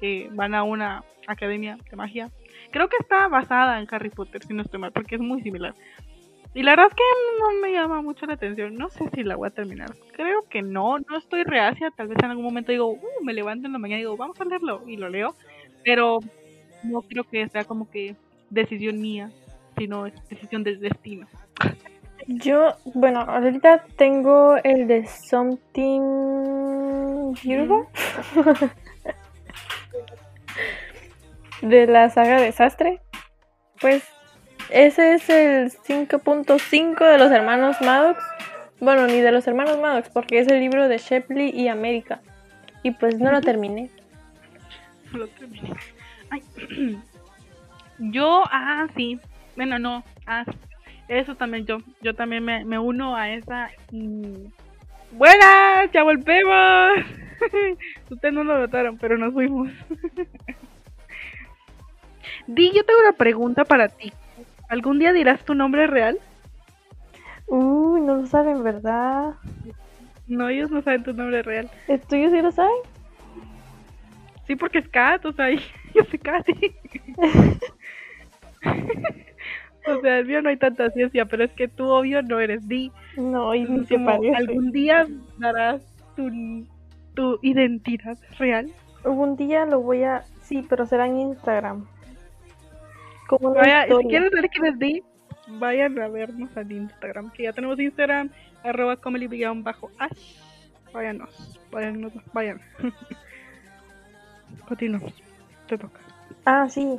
que 0.01 0.29
van 0.33 0.55
a 0.55 0.65
una 0.65 1.05
academia 1.29 1.79
de 1.91 1.97
magia. 1.97 2.31
Creo 2.73 2.89
que 2.89 2.97
está 2.99 3.29
basada 3.29 3.81
en 3.81 3.87
Harry 3.91 4.11
Potter, 4.11 4.43
si 4.45 4.55
no 4.55 4.63
estoy 4.63 4.81
mal, 4.81 4.93
porque 4.93 5.15
es 5.17 5.21
muy 5.21 5.43
similar. 5.43 5.75
Y 6.55 6.63
la 6.65 6.73
verdad 6.73 6.89
es 6.89 6.95
que 6.95 7.05
no 7.41 7.61
me 7.61 7.73
llama 7.73 8.03
mucho 8.03 8.27
la 8.27 8.35
atención. 8.35 8.75
No 8.75 8.89
sé 8.91 9.09
si 9.15 9.23
la 9.23 9.37
voy 9.37 9.49
a 9.49 9.51
terminar. 9.53 9.95
Creo 10.15 10.43
que 10.51 10.63
no, 10.63 10.99
no 10.99 11.17
estoy 11.19 11.45
reacia. 11.45 11.93
Tal 11.93 12.09
vez 12.09 12.19
en 12.19 12.31
algún 12.31 12.45
momento 12.45 12.73
digo, 12.73 12.91
"Uh, 12.91 13.25
me 13.25 13.33
levanto 13.35 13.67
en 13.67 13.73
la 13.73 13.79
mañana 13.79 13.99
y 14.01 14.03
digo, 14.03 14.17
vamos 14.17 14.41
a 14.41 14.45
leerlo. 14.45 14.83
Y 14.89 14.97
lo 14.97 15.09
leo. 15.09 15.37
Pero 15.85 16.21
no 16.83 17.03
creo 17.03 17.25
que 17.25 17.49
sea 17.49 17.65
como 17.65 17.91
que 17.91 18.17
decisión 18.51 19.01
mía, 19.01 19.31
sino 19.77 20.07
es 20.07 20.15
decisión 20.29 20.65
del 20.65 20.81
destino. 20.81 21.27
Yo, 22.27 22.75
bueno, 22.95 23.21
ahorita 23.21 23.85
tengo 23.97 24.57
el 24.63 24.87
de 24.87 25.07
Something 25.07 26.01
Beautiful. 27.43 27.87
de 31.63 31.87
la 31.87 32.11
saga 32.11 32.41
Desastre. 32.41 33.01
Pues 33.81 34.05
ese 34.71 35.15
es 35.15 35.29
el 35.31 35.73
5.5 35.73 37.11
de 37.11 37.19
los 37.19 37.31
hermanos 37.31 37.81
Maddox. 37.81 38.23
Bueno, 38.81 39.07
ni 39.07 39.21
de 39.21 39.33
los 39.33 39.47
hermanos 39.47 39.79
Maddox, 39.81 40.09
porque 40.11 40.39
es 40.39 40.49
el 40.49 40.61
libro 40.61 40.89
de 40.89 40.99
Shepley 40.99 41.51
y 41.51 41.69
América. 41.69 42.21
Y 42.83 42.93
pues 42.93 43.19
no 43.19 43.31
lo 43.31 43.41
terminé. 43.41 43.91
No 45.13 45.19
lo 45.19 45.29
terminé. 45.29 45.73
Ay. 46.31 46.43
Yo, 47.99 48.43
ah, 48.51 48.87
sí. 48.97 49.19
Bueno, 49.57 49.79
no. 49.79 50.03
Ah, 50.27 50.45
eso 51.09 51.35
también 51.35 51.67
yo. 51.67 51.79
Yo 52.01 52.15
también 52.15 52.45
me, 52.45 52.65
me 52.65 52.79
uno 52.79 53.15
a 53.17 53.31
esa. 53.31 53.69
y- 53.93 54.49
Buenas, 55.13 55.91
ya 55.93 56.03
volvemos. 56.05 57.05
Ustedes 58.11 58.33
no 58.35 58.45
lo 58.45 58.59
notaron, 58.59 58.97
pero 58.97 59.19
nos 59.19 59.33
fuimos. 59.35 59.71
Di, 62.47 62.73
yo 62.73 62.85
tengo 62.85 63.01
una 63.01 63.13
pregunta 63.13 63.65
para 63.65 63.89
ti. 63.89 64.13
¿Algún 64.69 64.99
día 64.99 65.13
dirás 65.13 65.45
tu 65.45 65.55
nombre 65.55 65.87
real? 65.87 66.19
Uy, 67.47 68.01
no 68.01 68.17
lo 68.17 68.27
saben, 68.27 68.63
¿verdad? 68.63 69.35
No, 70.27 70.49
ellos 70.49 70.71
no 70.71 70.83
saben 70.83 71.03
tu 71.03 71.13
nombre 71.13 71.43
real. 71.43 71.71
¿El 71.89 72.01
tuyo 72.01 72.31
sí 72.31 72.41
lo 72.41 72.53
saben? 72.53 72.73
Sí, 74.51 74.57
porque 74.57 74.79
es 74.79 74.89
Kat, 74.89 75.25
o 75.25 75.33
sea, 75.33 75.49
yo 75.95 76.03
soy 76.11 76.19
Katy. 76.19 76.75
o 79.87 80.01
sea, 80.01 80.19
el 80.19 80.27
mío 80.27 80.43
no 80.43 80.49
hay 80.49 80.57
tanta 80.57 80.91
ciencia, 80.91 81.25
pero 81.25 81.45
es 81.45 81.53
que 81.53 81.69
tú, 81.69 81.85
obvio, 81.85 82.21
no 82.23 82.41
eres 82.41 82.67
Di. 82.67 82.91
No, 83.17 83.55
y 83.55 83.63
ni 83.63 83.87
se 83.87 83.97
parece. 84.01 84.35
algún 84.35 84.73
día 84.73 85.07
darás 85.39 85.83
tu, 86.17 86.67
tu 87.15 87.39
identidad 87.43 88.19
real. 88.41 88.73
Algún 89.05 89.37
día 89.37 89.65
lo 89.67 89.83
voy 89.83 90.03
a... 90.03 90.25
Sí, 90.43 90.67
pero 90.69 90.85
será 90.85 91.07
en 91.07 91.21
Instagram. 91.21 91.87
Como 93.29 93.55
Vaya, 93.55 93.87
si 93.87 94.09
quieren 94.09 94.31
saber 94.31 94.51
quién 94.51 94.67
es 94.67 94.79
Di, 94.81 95.01
vayan 95.61 95.97
a 96.01 96.09
vernos 96.09 96.57
al 96.57 96.73
Instagram, 96.73 97.31
que 97.31 97.45
ya 97.45 97.53
tenemos 97.53 97.79
Instagram, 97.79 98.31
arroba 98.65 98.99
bajo 99.63 99.93
ash. 100.01 100.39
Váyanos, 100.93 101.61
váyanos, 101.71 102.13
vayan. 102.33 102.61
Continuamos, 104.67 105.13
te 105.69 105.79
toca. 105.79 106.01
Ah, 106.45 106.69
sí. 106.69 106.97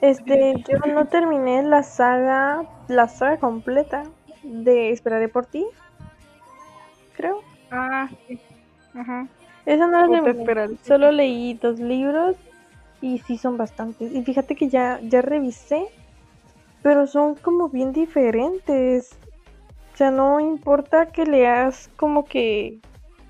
Este, 0.00 0.62
yo 0.68 0.92
no 0.92 1.06
terminé 1.06 1.62
la 1.62 1.82
saga, 1.82 2.64
la 2.88 3.08
saga 3.08 3.38
completa 3.38 4.02
de 4.42 4.90
Esperaré 4.90 5.28
por 5.28 5.46
ti. 5.46 5.64
Creo. 7.16 7.40
Ah, 7.70 8.08
sí. 8.26 8.40
Ajá. 8.94 9.28
Esa 9.64 9.86
no 9.86 10.06
la 10.06 10.22
terminé. 10.22 10.76
Solo 10.82 11.12
leí 11.12 11.54
dos 11.54 11.78
libros 11.78 12.36
y 13.00 13.18
sí 13.18 13.38
son 13.38 13.56
bastantes. 13.56 14.12
Y 14.12 14.22
fíjate 14.22 14.56
que 14.56 14.68
ya, 14.68 15.00
ya 15.02 15.22
revisé, 15.22 15.86
pero 16.82 17.06
son 17.06 17.34
como 17.36 17.68
bien 17.68 17.92
diferentes. 17.92 19.16
O 19.92 19.96
sea, 19.96 20.10
no 20.10 20.40
importa 20.40 21.06
que 21.06 21.26
leas 21.26 21.90
como 21.96 22.24
que 22.24 22.80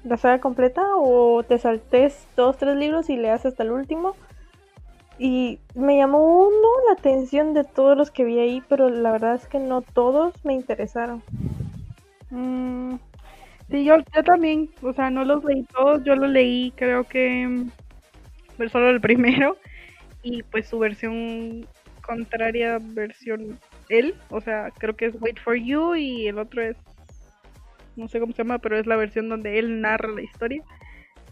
la 0.04 0.16
saga 0.16 0.40
completa 0.40 0.82
o 0.97 1.42
te 1.42 1.59
saltes 1.59 2.26
dos, 2.37 2.56
tres 2.56 2.76
libros 2.76 3.09
y 3.11 3.16
leas 3.16 3.47
hasta 3.47 3.62
el 3.62 3.71
último. 3.71 4.16
Y 5.18 5.61
me 5.75 5.97
llamó 5.97 6.49
uno 6.49 6.68
la 6.88 6.94
atención 6.94 7.54
de 7.54 7.64
todos 7.64 7.97
los 7.97 8.11
que 8.11 8.25
vi 8.25 8.38
ahí, 8.38 8.62
pero 8.68 8.88
la 8.88 9.12
verdad 9.12 9.35
es 9.35 9.47
que 9.47 9.59
no 9.59 9.82
todos 9.82 10.35
me 10.44 10.54
interesaron. 10.54 11.23
Mm, 12.30 12.94
sí, 13.71 13.85
yo, 13.85 13.97
yo 14.14 14.25
también, 14.25 14.71
o 14.82 14.92
sea, 14.92 15.11
no 15.11 15.25
los 15.25 15.44
leí 15.44 15.64
todos, 15.64 16.02
yo 16.02 16.16
lo 16.16 16.26
leí, 16.26 16.73
creo 16.76 17.04
que 17.04 17.47
mm, 17.47 18.68
solo 18.71 18.90
el 18.90 19.00
primero 19.00 19.56
y 20.23 20.42
pues 20.44 20.68
su 20.68 20.78
versión 20.78 21.66
contraria, 22.00 22.78
versión 22.80 23.59
él, 23.88 24.14
o 24.30 24.40
sea, 24.40 24.71
creo 24.78 24.97
que 24.97 25.06
es 25.06 25.21
Wait 25.21 25.38
for 25.38 25.56
You 25.56 25.94
y 25.94 26.26
el 26.26 26.38
otro 26.38 26.62
es, 26.62 26.76
no 27.96 28.08
sé 28.08 28.20
cómo 28.20 28.32
se 28.32 28.42
llama, 28.42 28.58
pero 28.58 28.78
es 28.78 28.87
la 28.87 28.96
versión 28.96 29.28
donde 29.28 29.58
él 29.58 29.80
narra 29.80 30.08
la 30.08 30.22
historia, 30.22 30.62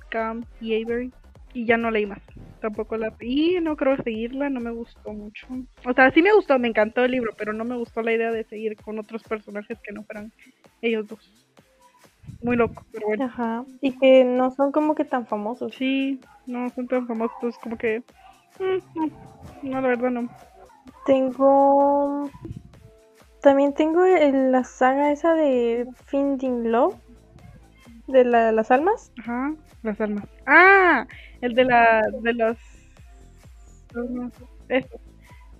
Cam 0.08 0.44
y 0.60 0.82
Avery, 0.82 1.12
y 1.52 1.64
ya 1.64 1.76
no 1.76 1.90
leí 1.90 2.06
más, 2.06 2.20
tampoco 2.60 2.96
la, 2.96 3.12
y 3.20 3.58
no 3.60 3.76
creo 3.76 3.96
seguirla, 4.02 4.50
no 4.50 4.60
me 4.60 4.70
gustó 4.70 5.12
mucho, 5.12 5.46
o 5.84 5.92
sea, 5.92 6.10
sí 6.10 6.22
me 6.22 6.32
gustó, 6.32 6.58
me 6.58 6.68
encantó 6.68 7.04
el 7.04 7.12
libro, 7.12 7.32
pero 7.36 7.52
no 7.52 7.64
me 7.64 7.76
gustó 7.76 8.02
la 8.02 8.12
idea 8.12 8.30
de 8.30 8.44
seguir 8.44 8.76
con 8.76 8.98
otros 8.98 9.22
personajes 9.22 9.78
que 9.80 9.92
no 9.92 10.02
fueran 10.04 10.32
ellos 10.82 11.06
dos. 11.08 11.40
Muy 12.42 12.56
loco, 12.56 12.84
pero 12.92 13.06
bueno. 13.06 13.24
Ajá. 13.24 13.64
Y 13.80 13.92
que 13.98 14.24
no 14.24 14.50
son 14.50 14.72
como 14.72 14.94
que 14.94 15.04
tan 15.04 15.26
famosos. 15.26 15.74
Sí, 15.74 16.20
no 16.46 16.70
son 16.70 16.88
tan 16.88 17.06
famosos, 17.06 17.58
como 17.58 17.76
que. 17.76 18.02
mm, 18.58 18.98
no, 18.98 19.06
no, 19.62 19.80
la 19.80 19.88
verdad 19.88 20.10
no. 20.10 20.28
Tengo. 21.04 22.30
También 23.42 23.74
tengo 23.74 24.04
el- 24.04 24.52
la 24.52 24.64
saga 24.64 25.12
esa 25.12 25.34
de 25.34 25.86
Finding 26.06 26.70
Love. 26.70 26.94
De 28.06 28.24
la- 28.24 28.52
las 28.52 28.70
almas. 28.70 29.12
Ajá, 29.20 29.54
las 29.82 30.00
almas. 30.00 30.24
¡Ah! 30.46 31.06
El 31.40 31.54
de 31.54 31.64
la. 31.64 32.02
de 32.22 32.34
las. 32.34 32.58
almas, 33.94 34.32
Eso. 34.68 35.00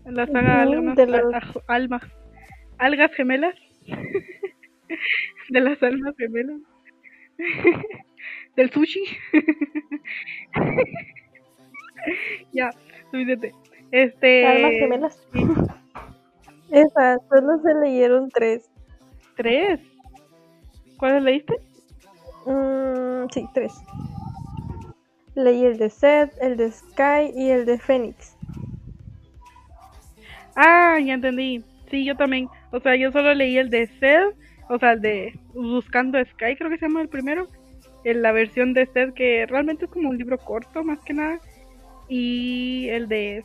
La 0.05 0.27
saga 0.27 0.67
de 0.67 1.07
los- 1.07 1.33
aj- 1.33 1.63
almas. 1.69 2.03
Algas 2.79 3.13
gemelas. 3.15 3.55
de 5.51 5.61
las 5.61 5.83
almas 5.83 6.15
gemelas. 6.19 6.61
Del 8.57 8.71
sushi. 8.71 9.03
ya. 12.53 12.71
Este. 13.93 14.47
Almas 14.47 14.71
gemelas. 14.73 15.29
Esa, 16.71 17.19
solo 17.29 17.61
se 17.63 17.75
leyeron 17.75 18.29
tres. 18.31 18.71
Tres. 19.37 19.81
¿Cuáles 20.99 21.23
leíste? 21.23 21.55
Mm, 22.47 23.29
sí, 23.33 23.49
tres. 23.55 23.75
Leí 25.35 25.65
el 25.65 25.79
de 25.79 25.91
Seth, 25.91 26.33
el 26.41 26.57
de 26.57 26.71
Sky 26.71 27.33
y 27.35 27.51
el 27.51 27.67
de 27.67 27.79
Phoenix. 27.79 28.37
Ah, 30.55 30.99
ya 31.05 31.15
entendí. 31.15 31.65
Sí, 31.91 32.05
yo 32.05 32.17
también. 32.17 32.49
O 32.71 32.81
sea, 32.81 32.97
yo 32.97 33.11
solo 33.13 33.35
leí 33.35 33.57
el 33.57 33.71
de 33.71 33.87
Seth, 33.99 34.37
o 34.69 34.79
sea, 34.79 34.93
el 34.93 35.01
de 35.01 35.39
Buscando 35.55 36.19
Sky, 36.25 36.57
creo 36.57 36.71
que 36.71 36.79
se 36.79 36.87
llama 36.87 37.03
el 37.03 37.09
primero. 37.09 37.49
En 38.05 38.23
la 38.23 38.33
versión 38.33 38.73
de 38.73 38.87
Seth, 38.87 39.15
que 39.15 39.47
realmente 39.47 39.85
es 39.85 39.91
como 39.91 40.09
un 40.09 40.19
libro 40.19 40.39
corto, 40.39 40.83
más 40.85 41.01
que 41.01 41.13
nada. 41.13 41.39
Y 42.09 42.89
el 42.89 43.09
de 43.09 43.45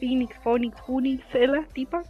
Phoenix, 0.00 0.36
Phoenix, 0.42 0.76
Phoenix, 0.86 1.24
es 1.34 1.48
la 1.48 1.62
tipa. 1.72 2.02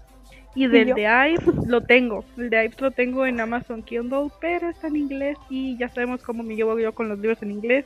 Y 0.56 0.68
del 0.68 0.94
de 0.94 1.02
Ives 1.02 1.66
lo 1.66 1.82
tengo. 1.82 2.24
El 2.38 2.48
de 2.48 2.64
Ives 2.64 2.80
lo 2.80 2.90
tengo 2.90 3.26
en 3.26 3.38
Amazon 3.40 3.82
Kindle, 3.82 4.30
pero 4.40 4.70
está 4.70 4.88
en 4.88 4.96
inglés 4.96 5.36
y 5.50 5.76
ya 5.76 5.90
sabemos 5.90 6.22
cómo 6.22 6.42
me 6.42 6.56
llevo 6.56 6.78
yo 6.78 6.94
con 6.94 7.10
los 7.10 7.18
libros 7.18 7.42
en 7.42 7.50
inglés. 7.50 7.84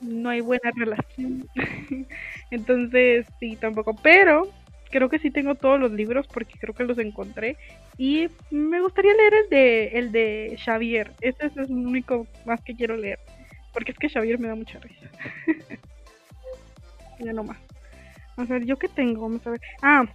No 0.00 0.30
hay 0.30 0.40
buena 0.40 0.70
relación. 0.74 1.46
Entonces, 2.50 3.26
sí, 3.38 3.56
tampoco. 3.56 3.94
Pero 4.02 4.48
creo 4.90 5.10
que 5.10 5.18
sí 5.18 5.30
tengo 5.30 5.56
todos 5.56 5.78
los 5.78 5.92
libros 5.92 6.26
porque 6.26 6.58
creo 6.58 6.74
que 6.74 6.84
los 6.84 6.98
encontré. 6.98 7.58
Y 7.98 8.28
me 8.50 8.80
gustaría 8.80 9.12
leer 9.12 9.34
el 9.34 9.50
de, 9.50 9.86
el 9.88 10.12
de 10.12 10.58
Xavier. 10.64 11.12
Ese 11.20 11.46
es 11.46 11.56
el 11.58 11.70
único 11.70 12.26
más 12.46 12.62
que 12.62 12.74
quiero 12.74 12.96
leer. 12.96 13.18
Porque 13.74 13.92
es 13.92 13.98
que 13.98 14.08
Xavier 14.08 14.38
me 14.38 14.48
da 14.48 14.54
mucha 14.54 14.78
risa. 14.78 15.10
ya 17.18 17.32
no 17.34 17.44
más. 17.44 17.58
A 18.38 18.44
ver, 18.44 18.64
¿yo 18.64 18.76
qué 18.76 18.88
tengo? 18.88 19.22
Vamos 19.22 19.46
a 19.46 19.50
ver. 19.50 19.60
Ah, 19.82 20.06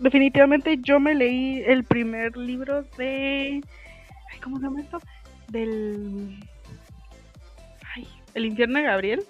definitivamente 0.00 0.78
yo 0.78 0.98
me 0.98 1.14
leí 1.14 1.62
el 1.66 1.84
primer 1.84 2.36
libro 2.36 2.82
de... 2.96 3.62
¿Cómo 4.42 4.58
se 4.58 4.64
llama 4.64 4.80
esto? 4.80 4.98
Del... 5.48 6.38
Ay, 7.94 8.08
El 8.34 8.46
infierno 8.46 8.78
de 8.78 8.84
Gabriel. 8.84 9.22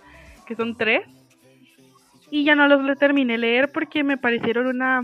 Que 0.46 0.54
son 0.54 0.76
tres. 0.76 1.02
Y 2.30 2.44
ya 2.44 2.54
no 2.54 2.68
los 2.68 2.84
le 2.84 2.96
terminé 2.96 3.38
leer 3.38 3.70
porque 3.72 4.04
me 4.04 4.16
parecieron 4.16 4.66
una 4.66 5.02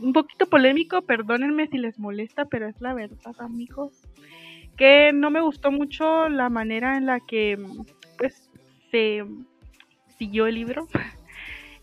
un 0.00 0.12
poquito 0.12 0.46
polémico, 0.46 1.02
perdónenme 1.02 1.66
si 1.66 1.78
les 1.78 1.98
molesta, 1.98 2.44
pero 2.44 2.68
es 2.68 2.80
la 2.80 2.94
verdad, 2.94 3.34
amigos. 3.38 4.00
Que 4.76 5.12
no 5.12 5.30
me 5.30 5.40
gustó 5.40 5.72
mucho 5.72 6.28
la 6.28 6.48
manera 6.48 6.96
en 6.96 7.06
la 7.06 7.18
que 7.18 7.58
pues 8.16 8.48
se 8.90 9.24
siguió 10.18 10.46
el 10.46 10.54
libro. 10.54 10.86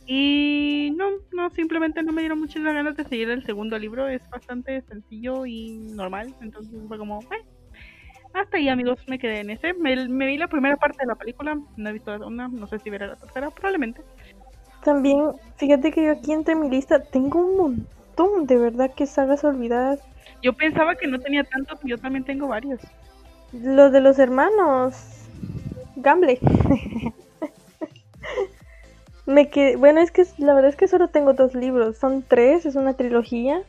Y 0.08 0.94
no, 0.96 1.10
no, 1.32 1.50
simplemente 1.52 2.04
no 2.04 2.12
me 2.12 2.22
dieron 2.22 2.40
muchas 2.40 2.64
ganas 2.64 2.96
de 2.96 3.04
seguir 3.06 3.30
el 3.30 3.44
segundo 3.46 3.78
libro. 3.80 4.08
Es 4.08 4.22
bastante 4.30 4.82
sencillo 4.84 5.46
y 5.46 5.78
normal. 5.78 6.36
Entonces 6.42 6.74
fue 6.88 6.98
como, 6.98 7.22
"Eh". 7.22 7.46
hasta 8.34 8.58
ahí 8.58 8.70
amigos, 8.70 9.00
me 9.08 9.18
quedé 9.18 9.40
en 9.40 9.50
ese. 9.50 9.74
Me, 9.74 10.08
me 10.08 10.28
vi 10.28 10.38
la 10.38 10.48
primera 10.48 10.76
parte 10.78 10.98
de 11.00 11.08
la 11.08 11.16
película, 11.16 11.58
no 11.78 11.90
he 11.90 11.94
visto 11.94 12.12
la 12.12 12.20
segunda, 12.20 12.48
no 12.48 12.68
sé 12.68 12.80
si 12.80 12.90
veré 12.90 13.08
la 13.08 13.16
tercera, 13.16 13.50
probablemente. 13.50 14.02
También, 14.84 15.32
fíjate 15.58 15.92
que 15.92 16.06
yo 16.06 16.12
aquí 16.12 16.32
entre 16.34 16.56
mi 16.56 16.70
lista 16.70 17.00
tengo 17.00 17.40
un 17.40 17.58
montón 17.58 18.46
de 18.46 18.58
verdad 18.58 18.92
que 18.96 19.08
sagas 19.08 19.44
olvidadas. 19.44 20.00
Yo 20.44 20.54
pensaba 20.54 20.96
que 20.96 21.08
no 21.08 21.20
tenía 21.20 21.44
tantos, 21.44 21.80
yo 21.84 21.98
también 21.98 22.24
tengo 22.24 22.48
varios. 22.48 22.80
Los 23.54 23.92
de 23.92 24.02
los 24.02 24.20
hermanos 24.20 24.96
Gamble. 25.96 26.38
Me 29.25 29.50
quedé, 29.50 29.75
bueno, 29.75 30.01
es 30.01 30.12
que 30.12 30.25
la 30.38 30.53
verdad 30.53 30.70
es 30.70 30.75
que 30.75 30.88
solo 30.88 31.08
tengo 31.08 31.34
dos 31.34 31.55
libros, 31.55 31.98
son 31.98 32.24
tres, 32.27 32.65
es 32.65 32.75
una 32.75 32.94
trilogía, 32.94 33.63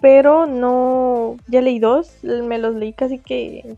pero 0.00 0.46
no, 0.46 1.36
ya 1.46 1.60
leí 1.60 1.78
dos, 1.78 2.18
me 2.24 2.58
los 2.58 2.74
leí 2.74 2.92
casi 2.92 3.18
que 3.18 3.76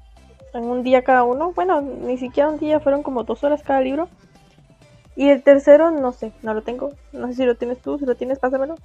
en 0.55 0.65
un 0.65 0.83
día 0.83 1.03
cada 1.03 1.25
uno. 1.25 1.53
Bueno, 1.53 1.81
ni 1.83 2.17
siquiera 2.19 2.49
un 2.49 2.59
día, 2.59 2.81
fueron 2.81 3.03
como 3.03 3.25
dos 3.25 3.45
horas 3.45 3.63
cada 3.63 3.81
libro. 3.81 4.09
Y 5.17 5.31
el 5.31 5.43
tercero, 5.43 5.91
no 5.91 6.13
sé, 6.13 6.33
no 6.43 6.55
lo 6.55 6.63
tengo. 6.63 6.93
No 7.13 7.27
sé 7.27 7.35
si 7.35 7.45
lo 7.45 7.57
tienes 7.57 7.81
tú, 7.83 7.99
si 7.99 8.07
lo 8.07 8.15
tienes, 8.15 8.39
pásamelo. 8.39 8.77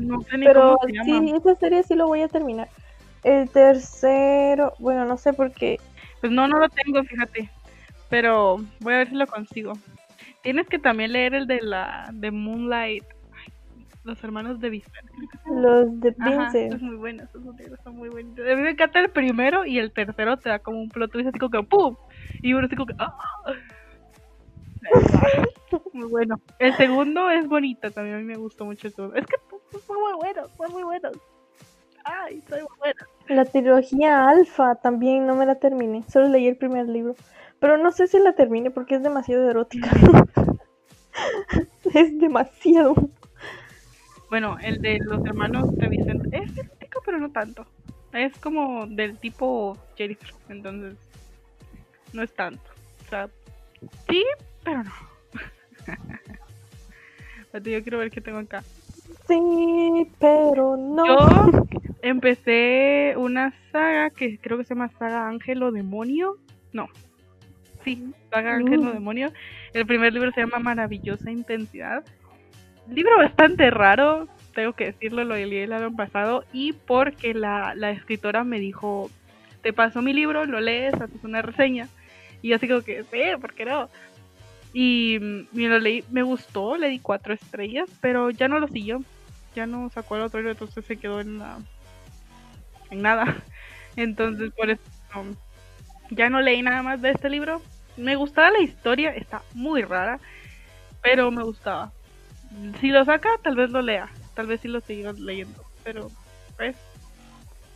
No 0.00 0.22
sé 0.22 0.38
ni 0.38 0.46
Pero 0.46 0.62
cómo 0.62 0.78
se 0.86 0.92
llama. 0.92 1.04
sí, 1.04 1.32
esa 1.36 1.54
serie 1.56 1.82
sí 1.82 1.94
lo 1.94 2.06
voy 2.08 2.22
a 2.22 2.28
terminar. 2.28 2.68
El 3.22 3.50
tercero, 3.50 4.72
bueno, 4.78 5.04
no 5.04 5.18
sé 5.18 5.34
por 5.34 5.52
qué. 5.52 5.78
Pues 6.20 6.32
no, 6.32 6.48
no 6.48 6.58
lo 6.58 6.68
tengo, 6.70 7.02
fíjate. 7.04 7.50
Pero 8.08 8.58
voy 8.80 8.94
a 8.94 8.98
ver 8.98 9.08
si 9.10 9.16
lo 9.16 9.26
consigo. 9.26 9.74
Tienes 10.42 10.66
que 10.68 10.78
también 10.78 11.12
leer 11.12 11.34
el 11.34 11.46
de 11.46 11.60
la 11.62 12.10
de 12.12 12.30
Moonlight. 12.30 13.04
Ay, 13.32 13.52
los 14.04 14.22
hermanos 14.24 14.60
de 14.60 14.70
Vincent. 14.70 15.08
Los 15.46 16.00
de 16.00 16.14
Vincent. 16.18 16.74
es 16.74 16.82
muy 16.82 16.96
bueno, 16.96 17.22
esos 17.22 17.42
libros 17.56 17.78
son 17.84 17.96
muy 17.96 18.08
buenos. 18.08 18.38
A 18.38 18.56
mí 18.56 18.62
me 18.62 18.70
encanta 18.70 19.00
el 19.00 19.10
primero 19.10 19.64
y 19.64 19.78
el 19.78 19.92
tercero 19.92 20.36
te 20.36 20.48
da 20.48 20.58
como 20.58 20.80
un 20.80 20.88
plot 20.88 21.12
twist 21.12 21.28
así 21.28 21.38
como 21.38 21.50
que 21.50 21.62
¡pum! 21.62 21.96
Y 22.42 22.52
uno 22.54 22.66
así 22.66 22.74
como 22.74 22.86
que 22.86 22.94
¡ah! 22.98 23.16
Muy 25.92 26.08
bueno. 26.08 26.40
El 26.58 26.74
segundo 26.74 27.30
es 27.30 27.46
bonito, 27.48 27.90
también 27.90 28.16
a 28.16 28.18
mí 28.18 28.24
me 28.24 28.36
gustó 28.36 28.64
mucho 28.64 28.88
el 28.88 28.92
segundo. 28.92 29.16
Es 29.16 29.26
que 29.26 29.36
son 29.86 29.96
muy 29.96 30.12
buenos, 30.14 30.50
son 30.56 30.72
muy 30.72 30.82
buenos. 30.82 31.12
Ay, 32.04 32.42
son 32.48 32.60
muy 32.60 32.78
buenos. 32.78 33.08
La 33.28 33.44
trilogía 33.44 34.28
Alpha 34.28 34.74
también 34.76 35.26
no 35.26 35.34
me 35.34 35.46
la 35.46 35.54
terminé. 35.54 36.02
Solo 36.08 36.28
leí 36.28 36.46
el 36.46 36.56
primer 36.56 36.88
libro. 36.88 37.14
Pero 37.62 37.78
no 37.78 37.92
sé 37.92 38.08
si 38.08 38.18
la 38.18 38.32
termine 38.32 38.72
porque 38.72 38.96
es 38.96 39.04
demasiado 39.04 39.48
erótica. 39.48 39.88
es 41.94 42.18
demasiado. 42.18 42.96
Bueno, 44.28 44.58
el 44.60 44.82
de 44.82 44.98
los 44.98 45.24
hermanos 45.24 45.70
Vicente 45.76 46.38
es 46.38 46.58
erótico, 46.58 47.00
pero 47.04 47.20
no 47.20 47.30
tanto. 47.30 47.64
Es 48.12 48.36
como 48.38 48.88
del 48.88 49.16
tipo 49.16 49.78
Jennifer, 49.96 50.34
entonces 50.48 50.96
no 52.12 52.24
es 52.24 52.34
tanto. 52.34 52.68
O 53.06 53.08
sea, 53.08 53.28
sí, 54.08 54.24
pero 54.64 54.82
no. 54.82 54.92
Yo 57.62 57.82
quiero 57.84 57.98
ver 57.98 58.10
qué 58.10 58.20
tengo 58.20 58.38
acá. 58.38 58.64
Sí, 59.28 60.10
pero 60.18 60.76
no. 60.76 61.06
Yo 61.06 61.66
empecé 62.02 63.14
una 63.16 63.54
saga 63.70 64.10
que 64.10 64.38
creo 64.38 64.58
que 64.58 64.64
se 64.64 64.74
llama 64.74 64.90
Saga 64.98 65.28
Ángel 65.28 65.62
o 65.62 65.70
Demonio. 65.70 66.38
No. 66.72 66.88
Sí, 67.84 68.12
Saga 68.30 68.54
Ángel 68.56 68.80
o 68.80 68.90
Mm. 68.90 68.92
Demonio. 68.92 69.32
El 69.74 69.86
primer 69.86 70.12
libro 70.12 70.30
se 70.32 70.40
llama 70.40 70.58
Maravillosa 70.58 71.30
Intensidad. 71.30 72.04
Libro 72.88 73.16
bastante 73.18 73.70
raro, 73.70 74.28
tengo 74.54 74.72
que 74.72 74.86
decirlo, 74.86 75.24
lo 75.24 75.34
leí 75.36 75.56
el 75.58 75.72
año 75.72 75.94
pasado. 75.94 76.44
Y 76.52 76.72
porque 76.72 77.34
la, 77.34 77.74
la 77.74 77.90
escritora 77.90 78.44
me 78.44 78.58
dijo, 78.58 79.10
te 79.62 79.72
paso 79.72 80.02
mi 80.02 80.12
libro, 80.12 80.44
lo 80.46 80.60
lees, 80.60 80.94
haces 80.94 81.22
una 81.24 81.42
reseña. 81.42 81.88
Y 82.42 82.48
yo 82.48 82.56
así 82.56 82.68
como 82.68 82.82
que, 82.82 83.04
sí, 83.04 83.18
¿por 83.40 83.54
qué 83.54 83.64
no? 83.64 83.88
Y 84.72 85.18
mm, 85.20 85.40
me 85.52 85.68
lo 85.68 85.78
leí, 85.78 86.04
me 86.10 86.22
gustó, 86.22 86.76
le 86.76 86.88
di 86.88 86.98
cuatro 86.98 87.34
estrellas, 87.34 87.88
pero 88.00 88.30
ya 88.30 88.48
no 88.48 88.58
lo 88.58 88.68
siguió. 88.68 89.02
Ya 89.54 89.66
no 89.66 89.90
sacó 89.90 90.16
el 90.16 90.22
otro 90.22 90.40
libro, 90.40 90.52
entonces 90.52 90.84
se 90.84 90.96
quedó 90.96 91.20
en 91.20 91.38
la, 91.38 91.58
en 92.90 93.02
nada. 93.02 93.36
Entonces 93.96 94.50
por 94.56 94.70
eso 94.70 94.80
no, 95.14 95.36
ya 96.10 96.30
no 96.30 96.40
leí 96.40 96.62
nada 96.62 96.82
más 96.82 97.02
de 97.02 97.10
este 97.10 97.28
libro. 97.28 97.60
Me 97.96 98.16
gustaba 98.16 98.50
la 98.50 98.60
historia, 98.60 99.10
está 99.14 99.42
muy 99.54 99.82
rara, 99.82 100.18
pero 101.02 101.30
me 101.30 101.42
gustaba. 101.42 101.92
Si 102.80 102.88
lo 102.88 103.04
saca, 103.04 103.30
tal 103.42 103.56
vez 103.56 103.70
lo 103.70 103.82
lea, 103.82 104.08
tal 104.34 104.46
vez 104.46 104.60
sí 104.60 104.68
lo 104.68 104.80
siga 104.80 105.12
leyendo, 105.12 105.64
pero 105.84 106.10
pues 106.56 106.76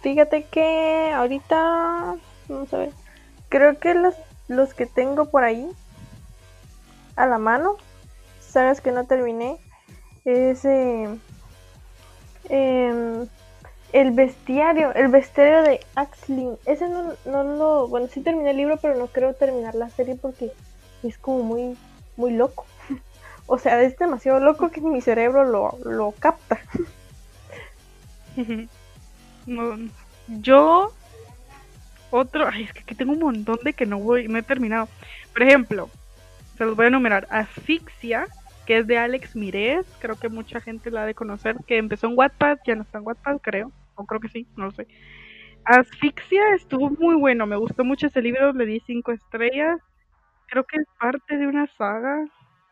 Fíjate 0.07 0.45
que 0.45 1.11
ahorita, 1.13 2.15
vamos 2.49 2.73
a 2.73 2.79
ver, 2.79 2.91
creo 3.49 3.79
que 3.81 3.93
los, 3.95 4.15
los 4.47 4.73
que 4.73 4.87
tengo 4.87 5.31
por 5.31 5.43
ahí 5.43 5.69
a 7.17 7.27
la 7.27 7.39
mano, 7.39 7.77
sagas 8.39 8.81
que 8.81 8.93
no 8.93 9.07
terminé, 9.07 9.59
es 10.25 10.65
eh, 10.65 11.09
em, 12.49 13.27
el 13.97 14.11
bestiario, 14.11 14.93
el 14.93 15.09
bestiario 15.09 15.63
de 15.63 15.81
Axlin. 15.95 16.59
Ese 16.67 16.87
no, 16.87 17.15
no 17.25 17.43
lo, 17.43 17.89
bueno, 17.89 18.09
sí 18.09 18.21
terminé 18.21 18.51
el 18.51 18.59
libro, 18.59 18.77
pero 18.77 18.95
no 18.95 19.07
creo 19.07 19.33
terminar 19.33 19.75
la 19.75 19.89
serie 19.89 20.17
porque 20.17 20.53
es 21.03 21.17
como 21.17 21.43
muy, 21.43 21.79
muy 22.17 22.33
loco. 22.33 22.67
O 23.49 23.59
sea, 23.59 23.81
es 23.81 23.97
demasiado 23.97 24.41
loco 24.41 24.73
que 24.73 24.81
mi 24.81 25.01
cerebro 25.01 25.45
lo, 25.45 25.79
lo 25.85 26.13
capta. 26.19 26.61
Yo 30.27 30.93
otro, 32.11 32.49
ay, 32.53 32.65
es 32.65 32.73
que 32.73 32.81
aquí 32.81 32.97
tengo 32.97 33.13
un 33.13 33.21
montón 33.21 33.61
de 33.63 33.73
que 33.73 33.87
no 33.87 34.01
voy, 34.01 34.27
no 34.27 34.37
he 34.37 34.43
terminado. 34.43 34.89
Por 35.33 35.45
ejemplo, 35.45 35.89
se 36.59 36.65
los 36.65 36.75
voy 36.75 36.87
a 36.87 36.89
enumerar. 36.89 37.29
Asfixia, 37.31 38.27
que 38.67 38.79
es 38.79 38.87
de 38.89 38.99
Alex 38.99 39.37
Mirez, 39.37 39.87
creo 40.01 40.17
que 40.17 40.29
mucha 40.29 40.61
gente 40.61 40.91
la 40.91 41.05
ha 41.05 41.07
de 41.07 41.15
conocer, 41.15 41.57
que 41.69 41.79
empezó 41.79 42.09
en 42.09 42.19
Wattpad, 42.19 42.59
ya 42.67 42.75
no 42.75 42.83
está 42.83 42.99
en 42.99 43.07
Wattpad, 43.07 43.39
creo, 43.41 43.71
o 43.97 44.07
creo 44.07 44.21
que 44.21 44.29
sí, 44.29 44.47
no 44.57 44.67
lo 44.67 44.71
sé. 44.73 44.87
Asfixia 45.65 46.55
estuvo 46.55 46.91
muy 46.91 47.17
bueno, 47.17 47.47
me 47.47 47.57
gustó 47.57 47.85
mucho 47.85 48.07
ese 48.07 48.23
libro, 48.23 48.53
le 48.53 48.67
di 48.67 48.81
cinco 48.87 49.13
estrellas. 49.13 49.81
Creo 50.49 50.65
que 50.65 50.77
es 50.79 50.87
parte 51.01 51.37
de 51.37 51.47
una 51.47 51.67
saga 51.67 52.25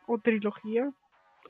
o 0.06 0.18
trilogía 0.18 0.90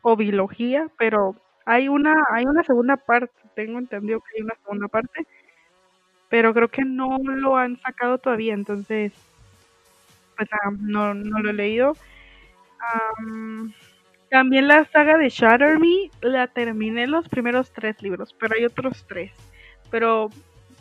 o 0.02 0.16
bilogía, 0.16 0.88
pero 0.98 1.36
hay 1.66 1.88
una 1.88 2.14
hay 2.32 2.44
una 2.46 2.62
segunda 2.62 2.96
parte, 2.96 3.32
tengo 3.54 3.78
entendido 3.78 4.20
que 4.20 4.38
hay 4.38 4.42
una 4.42 4.54
segunda 4.62 4.88
parte, 4.88 5.26
pero 6.30 6.54
creo 6.54 6.68
que 6.68 6.82
no 6.82 7.18
lo 7.22 7.56
han 7.56 7.78
sacado 7.78 8.18
todavía, 8.18 8.54
entonces 8.54 9.12
pues 10.36 10.48
no, 10.80 11.14
no 11.14 11.38
lo 11.40 11.50
he 11.50 11.52
leído. 11.52 11.94
Am, 13.18 13.72
también 14.30 14.68
la 14.68 14.84
saga 14.86 15.16
de 15.16 15.28
Shatter 15.28 15.78
Me 15.78 16.10
la 16.22 16.48
terminé 16.48 17.06
los 17.06 17.28
primeros 17.28 17.72
tres 17.72 18.00
libros, 18.02 18.34
pero 18.38 18.54
hay 18.56 18.64
otros 18.64 19.06
tres. 19.06 19.32
Pero 19.90 20.30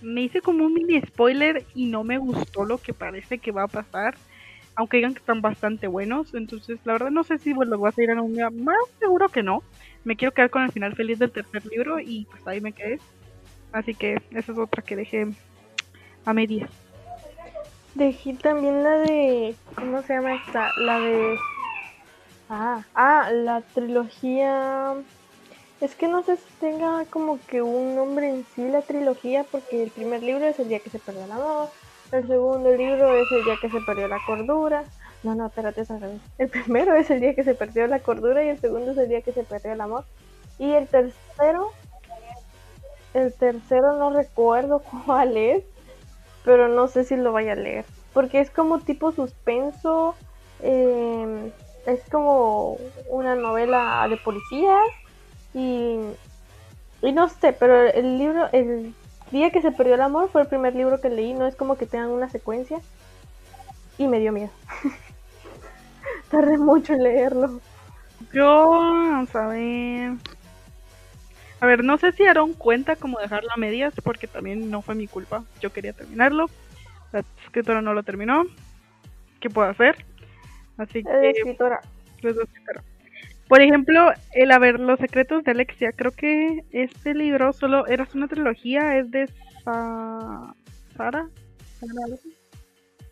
me 0.02 0.22
hice 0.22 0.42
como 0.42 0.66
un 0.66 0.74
mini 0.74 1.02
spoiler 1.02 1.66
y 1.74 1.86
no 1.86 2.04
me 2.04 2.18
gustó 2.18 2.66
lo 2.66 2.78
que 2.78 2.94
parece 2.94 3.38
que 3.38 3.52
va 3.52 3.64
a 3.64 3.68
pasar. 3.68 4.16
Aunque 4.76 4.98
digan 4.98 5.14
que 5.14 5.20
están 5.20 5.42
bastante 5.42 5.88
buenos. 5.88 6.34
Entonces, 6.34 6.80
la 6.84 6.94
verdad 6.94 7.12
no 7.12 7.24
sé 7.24 7.38
si 7.38 7.54
pues, 7.54 7.70
los 7.70 7.80
voy 7.80 7.90
a 7.90 7.92
seguir 7.92 8.10
en 8.10 8.20
un 8.20 8.34
día. 8.34 8.50
Más 8.50 8.78
seguro 9.00 9.30
que 9.30 9.44
no. 9.44 9.64
Me 10.04 10.16
quiero 10.16 10.34
quedar 10.34 10.50
con 10.50 10.64
el 10.64 10.72
final 10.72 10.96
feliz 10.96 11.20
del 11.20 11.32
tercer 11.32 11.66
libro 11.66 12.00
y 12.00 12.26
pues 12.26 12.46
ahí 12.48 12.60
me 12.60 12.74
quedé. 12.74 13.00
Así 13.72 13.94
que 13.96 14.22
esa 14.32 14.52
es 14.52 14.58
otra 14.58 14.84
que 14.84 14.96
dejé 14.96 15.28
a 16.26 16.34
medias. 16.34 16.70
Dejé 17.96 18.34
también 18.34 18.84
la 18.84 18.98
de. 18.98 19.56
¿Cómo 19.76 20.02
se 20.02 20.14
llama 20.14 20.36
esta? 20.36 20.72
La 20.78 21.00
de. 21.00 21.38
Ah, 22.50 22.84
ah, 22.96 23.30
la 23.32 23.62
trilogía. 23.62 24.96
Es 25.84 25.96
que 25.96 26.08
no 26.08 26.24
sé 26.24 26.38
si 26.38 26.50
tenga 26.62 27.04
como 27.10 27.38
que 27.46 27.62
un 27.62 27.94
nombre 27.94 28.30
en 28.30 28.46
sí 28.56 28.70
la 28.70 28.82
trilogía, 28.82 29.44
porque 29.44 29.84
el 29.84 29.92
primer 29.92 30.24
libro 30.24 30.46
es 30.46 30.58
el 30.58 30.70
día 30.70 30.80
que 30.80 30.90
se 30.90 30.98
perdió 30.98 31.26
el 31.26 31.32
amor, 31.34 31.68
el 32.14 32.26
segundo 32.26 32.72
libro 32.72 33.14
es 33.18 33.30
el 33.34 33.44
día 33.44 33.58
que 33.62 33.70
se 33.70 33.82
perdió 33.82 34.08
la 34.08 34.20
cordura. 34.26 34.86
No, 35.24 35.36
no, 35.36 35.48
espérate, 35.48 35.82
es 35.82 35.92
al. 35.92 36.22
El 36.38 36.48
primero 36.48 36.96
es 36.96 37.12
el 37.12 37.20
día 37.20 37.36
que 37.36 37.44
se 37.44 37.54
perdió 37.54 37.86
la 37.88 38.00
cordura 38.00 38.42
y 38.46 38.48
el 38.48 38.60
segundo 38.62 38.92
es 38.92 38.98
el 38.98 39.10
día 39.10 39.24
que 39.24 39.34
se 39.34 39.44
perdió 39.44 39.74
el 39.74 39.82
amor. 39.82 40.06
Y 40.58 40.72
el 40.72 40.88
tercero. 40.88 41.72
El 43.14 43.34
tercero 43.34 43.98
no 43.98 44.10
recuerdo 44.10 44.82
cuál 45.06 45.36
es 45.36 45.66
pero 46.46 46.70
no 46.70 46.88
sé 46.88 47.04
si 47.04 47.18
lo 47.18 47.34
vaya 47.34 47.54
a 47.54 47.56
leer. 47.56 47.86
Porque 48.14 48.40
es 48.40 48.50
como 48.50 48.80
tipo 48.80 49.12
suspenso, 49.12 50.16
eh, 50.62 51.52
es 51.86 52.02
como 52.10 52.78
una 53.10 53.36
novela 53.36 54.06
de 54.10 54.18
policías 54.18 54.88
y, 55.54 56.00
y 57.02 57.12
no 57.12 57.30
sé, 57.30 57.54
pero 57.54 57.90
el 57.90 58.18
libro, 58.18 58.50
el 58.52 58.94
día 59.32 59.52
que 59.52 59.62
se 59.62 59.72
perdió 59.72 59.96
el 59.96 60.02
amor 60.02 60.30
fue 60.30 60.42
el 60.42 60.48
primer 60.48 60.76
libro 60.76 61.02
que 61.02 61.10
leí, 61.10 61.34
no 61.34 61.48
es 61.48 61.56
como 61.56 61.78
que 61.78 61.86
tengan 61.86 62.10
una 62.10 62.30
secuencia 62.30 62.80
y 63.98 64.08
me 64.08 64.20
dio 64.20 64.32
miedo. 64.32 64.52
Tardé 66.30 66.58
mucho 66.58 66.94
en 66.94 67.04
leerlo. 67.04 67.60
Yo, 68.32 68.70
vamos 68.70 69.36
a 69.36 69.48
ver. 69.48 70.14
A 71.60 71.66
ver, 71.66 71.84
no 71.84 71.98
sé 71.98 72.12
si 72.12 72.26
Aaron 72.26 72.54
cuenta 72.54 72.96
como 72.96 73.20
dejarlo 73.20 73.50
a 73.54 73.58
medias, 73.58 73.94
porque 74.04 74.28
también 74.28 74.70
no 74.70 74.82
fue 74.82 74.96
mi 74.96 75.08
culpa. 75.08 75.44
Yo 75.62 75.72
quería 75.72 75.94
terminarlo. 75.94 76.48
La 77.12 77.24
escritora 77.46 77.82
no 77.82 77.94
lo 77.94 78.04
terminó. 78.04 78.44
¿Qué 79.40 79.50
puedo 79.50 79.70
hacer? 79.70 80.04
Así 80.78 81.04
que 81.04 81.30
escritora. 81.30 81.82
los 82.22 82.36
dos 82.36 82.46
espero. 82.46 82.53
Por 83.54 83.62
ejemplo, 83.62 84.12
el 84.32 84.52
a 84.52 84.58
ver, 84.58 84.80
Los 84.80 85.00
secretos 85.00 85.44
de 85.44 85.52
Alexia. 85.52 85.92
Creo 85.92 86.10
que 86.12 86.64
este 86.72 87.14
libro 87.14 87.54
solo 87.54 87.86
era 87.86 88.08
una 88.16 88.28
trilogía, 88.28 88.98
es 88.98 89.12
de 89.12 89.28
Sa- 89.64 90.56
Sara. 90.98 91.30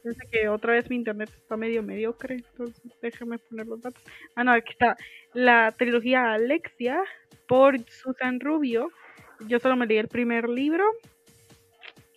Parece 0.03 0.27
que 0.31 0.49
otra 0.49 0.73
vez 0.73 0.89
mi 0.89 0.95
internet 0.95 1.29
está 1.31 1.57
medio 1.57 1.83
mediocre, 1.83 2.37
entonces 2.37 2.81
déjame 3.03 3.37
poner 3.37 3.67
los 3.67 3.83
datos. 3.83 4.01
Ah, 4.33 4.43
no, 4.43 4.51
aquí 4.53 4.71
está. 4.71 4.97
La 5.35 5.75
trilogía 5.77 6.33
Alexia 6.33 7.03
por 7.47 7.77
Susan 7.87 8.39
Rubio. 8.39 8.89
Yo 9.47 9.59
solo 9.59 9.75
me 9.75 9.85
leí 9.85 9.99
el 9.99 10.07
primer 10.07 10.49
libro 10.49 10.85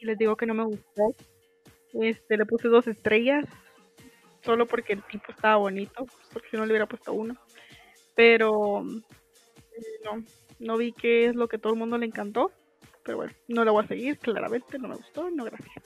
y 0.00 0.06
les 0.06 0.16
digo 0.16 0.34
que 0.34 0.46
no 0.46 0.54
me 0.54 0.64
gustó. 0.64 1.14
Este, 2.00 2.38
le 2.38 2.46
puse 2.46 2.68
dos 2.68 2.86
estrellas. 2.86 3.44
Solo 4.42 4.64
porque 4.64 4.94
el 4.94 5.02
tipo 5.02 5.30
estaba 5.30 5.56
bonito. 5.56 6.06
Porque 6.32 6.48
si 6.50 6.56
no 6.56 6.64
le 6.64 6.72
hubiera 6.72 6.86
puesto 6.86 7.12
uno. 7.12 7.36
Pero 8.14 8.82
no, 10.04 10.22
no 10.58 10.76
vi 10.76 10.92
qué 10.92 11.26
es 11.26 11.34
lo 11.34 11.48
que 11.48 11.58
todo 11.58 11.72
el 11.72 11.78
mundo 11.78 11.98
le 11.98 12.06
encantó. 12.06 12.50
Pero 13.04 13.18
bueno, 13.18 13.32
no 13.48 13.64
la 13.64 13.70
voy 13.70 13.84
a 13.84 13.88
seguir, 13.88 14.18
claramente, 14.18 14.78
no 14.78 14.88
me 14.88 14.96
gustó, 14.96 15.28
no 15.30 15.44
gracias. 15.44 15.84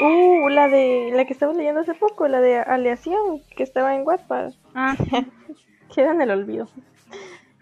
Uh, 0.00 0.48
la 0.48 0.68
de 0.68 1.10
la 1.12 1.26
que 1.26 1.34
estaba 1.34 1.52
leyendo 1.52 1.80
hace 1.82 1.94
poco, 1.94 2.26
la 2.26 2.40
de 2.40 2.56
Aleación, 2.58 3.42
que 3.54 3.62
estaba 3.62 3.94
en 3.94 4.06
Wattpad. 4.06 4.52
Ah, 4.74 4.96
Queda 5.94 6.12
en 6.12 6.22
el 6.22 6.30
olvido. 6.30 6.68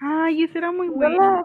ay, 0.00 0.44
ese 0.44 0.58
era 0.58 0.70
muy 0.70 0.88
No, 0.88 1.08
la- 1.08 1.44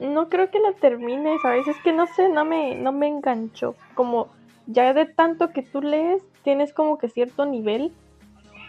no 0.00 0.28
creo 0.30 0.50
que 0.50 0.60
la 0.60 0.72
termine, 0.72 1.38
¿sabes? 1.42 1.66
Es 1.68 1.76
que 1.80 1.92
no 1.92 2.06
sé, 2.06 2.28
no 2.30 2.44
me, 2.46 2.74
no 2.76 2.92
me 2.92 3.08
enganchó. 3.08 3.74
Como 3.94 4.28
ya 4.66 4.94
de 4.94 5.04
tanto 5.06 5.50
que 5.50 5.62
tú 5.62 5.82
lees, 5.82 6.22
tienes 6.42 6.72
como 6.72 6.96
que 6.98 7.08
cierto 7.10 7.44
nivel. 7.44 7.92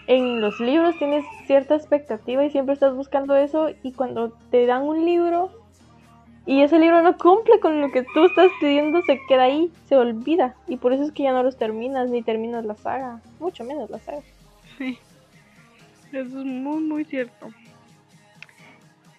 En 0.09 0.41
los 0.41 0.59
libros 0.59 0.97
tienes 0.97 1.23
cierta 1.45 1.75
expectativa 1.75 2.43
y 2.43 2.49
siempre 2.49 2.73
estás 2.73 2.95
buscando 2.95 3.35
eso. 3.35 3.69
Y 3.83 3.91
cuando 3.91 4.31
te 4.49 4.65
dan 4.65 4.81
un 4.81 5.05
libro 5.05 5.51
y 6.47 6.63
ese 6.63 6.79
libro 6.79 7.03
no 7.03 7.15
cumple 7.15 7.59
con 7.59 7.79
lo 7.79 7.91
que 7.91 8.01
tú 8.01 8.25
estás 8.25 8.49
pidiendo, 8.59 9.03
se 9.03 9.19
queda 9.27 9.43
ahí, 9.43 9.71
se 9.87 9.95
olvida. 9.95 10.55
Y 10.67 10.77
por 10.77 10.93
eso 10.93 11.03
es 11.03 11.11
que 11.11 11.21
ya 11.21 11.31
no 11.31 11.43
los 11.43 11.57
terminas, 11.59 12.09
ni 12.09 12.23
terminas 12.23 12.65
la 12.65 12.73
saga. 12.73 13.21
Mucho 13.39 13.63
menos 13.63 13.87
la 13.91 13.99
saga. 13.99 14.23
Sí, 14.79 14.97
eso 16.11 16.39
es 16.39 16.45
muy, 16.45 16.81
muy 16.81 17.05
cierto. 17.05 17.49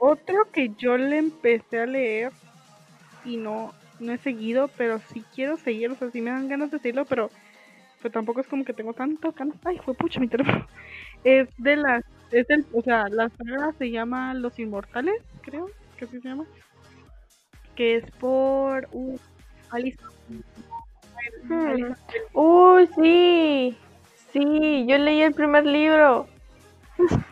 Otro 0.00 0.50
que 0.50 0.72
yo 0.76 0.96
le 0.96 1.18
empecé 1.18 1.82
a 1.82 1.86
leer 1.86 2.32
y 3.24 3.36
no, 3.36 3.72
no 4.00 4.12
he 4.12 4.18
seguido, 4.18 4.68
pero 4.76 4.98
sí 5.12 5.22
quiero 5.36 5.56
seguir, 5.56 5.92
o 5.92 5.94
sea, 5.94 6.10
sí 6.10 6.20
me 6.20 6.30
dan 6.30 6.48
ganas 6.48 6.72
de 6.72 6.78
seguirlo, 6.80 7.04
pero, 7.04 7.30
pero 8.02 8.12
tampoco 8.12 8.40
es 8.40 8.46
como 8.48 8.64
que 8.64 8.72
tengo 8.72 8.92
tanto 8.94 9.32
ganas. 9.32 9.56
Ay, 9.64 9.78
fue 9.84 9.94
pucha 9.94 10.20
mi 10.20 10.28
teléfono. 10.28 10.66
Es 11.24 11.48
de 11.58 11.76
las, 11.76 12.02
es 12.30 12.46
del, 12.48 12.64
o 12.72 12.80
sea, 12.82 13.06
la 13.10 13.28
saga 13.28 13.72
se 13.78 13.90
llama 13.90 14.32
Los 14.32 14.58
Inmortales, 14.58 15.22
creo, 15.42 15.68
que 15.98 16.06
así 16.06 16.18
se 16.20 16.28
llama. 16.28 16.46
Que 17.74 17.96
es 17.96 18.10
por 18.12 18.88
uh, 18.92 19.18
Alice. 19.70 19.98
Hmm. 21.42 21.66
Alice- 21.66 21.96
Uy, 22.32 22.88
sí. 22.96 23.76
Sí, 24.32 24.86
yo 24.88 24.98
leí 24.98 25.22
el 25.22 25.34
primer 25.34 25.66
libro. 25.66 26.26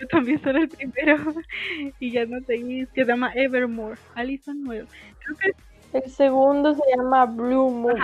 Yo 0.00 0.08
también 0.08 0.42
soy 0.42 0.56
el 0.56 0.68
primero 0.68 1.16
y 2.00 2.10
ya 2.10 2.26
no 2.26 2.40
seguí, 2.46 2.84
que 2.94 3.04
se 3.04 3.06
llama 3.06 3.32
Evermore, 3.34 3.98
Alison 4.14 4.66
Wells. 4.66 4.90
Creo 5.20 5.36
que, 5.36 5.52
El 5.94 6.10
segundo 6.10 6.74
se 6.74 6.82
llama 6.96 7.24
Blue 7.24 7.70
Moon. 7.70 7.96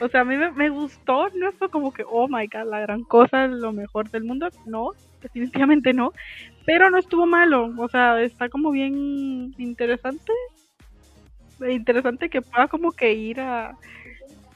o 0.00 0.08
sea, 0.08 0.22
a 0.22 0.24
mí 0.24 0.38
me, 0.38 0.50
me 0.52 0.70
gustó, 0.70 1.28
no 1.34 1.52
fue 1.52 1.68
como 1.68 1.92
que, 1.92 2.02
oh 2.08 2.26
my 2.28 2.46
god, 2.46 2.66
la 2.66 2.80
gran 2.80 3.04
cosa, 3.04 3.46
lo 3.46 3.72
mejor 3.72 4.10
del 4.10 4.24
mundo, 4.24 4.48
no, 4.64 4.92
definitivamente 5.20 5.92
no, 5.92 6.14
pero 6.64 6.88
no 6.88 6.96
estuvo 6.96 7.26
malo, 7.26 7.74
o 7.76 7.88
sea, 7.88 8.22
está 8.22 8.48
como 8.48 8.70
bien 8.70 9.54
interesante, 9.58 10.32
interesante 11.68 12.30
que 12.30 12.40
pueda 12.40 12.68
como 12.68 12.90
que 12.90 13.12
ir 13.12 13.38
a, 13.38 13.76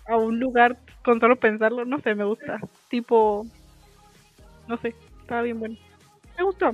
a 0.09 0.17
un 0.17 0.41
lugar 0.41 0.79
con 1.05 1.21
solo 1.21 1.37
pensarlo, 1.37 1.85
no 1.85 2.01
sé, 2.01 2.15
me 2.15 2.25
gusta, 2.25 2.61
tipo, 2.89 3.45
no 4.69 4.79
sé, 4.79 4.95
estaba 5.21 5.43
bien 5.43 5.61
bueno, 5.61 5.77
me 6.39 6.45
gustó. 6.45 6.73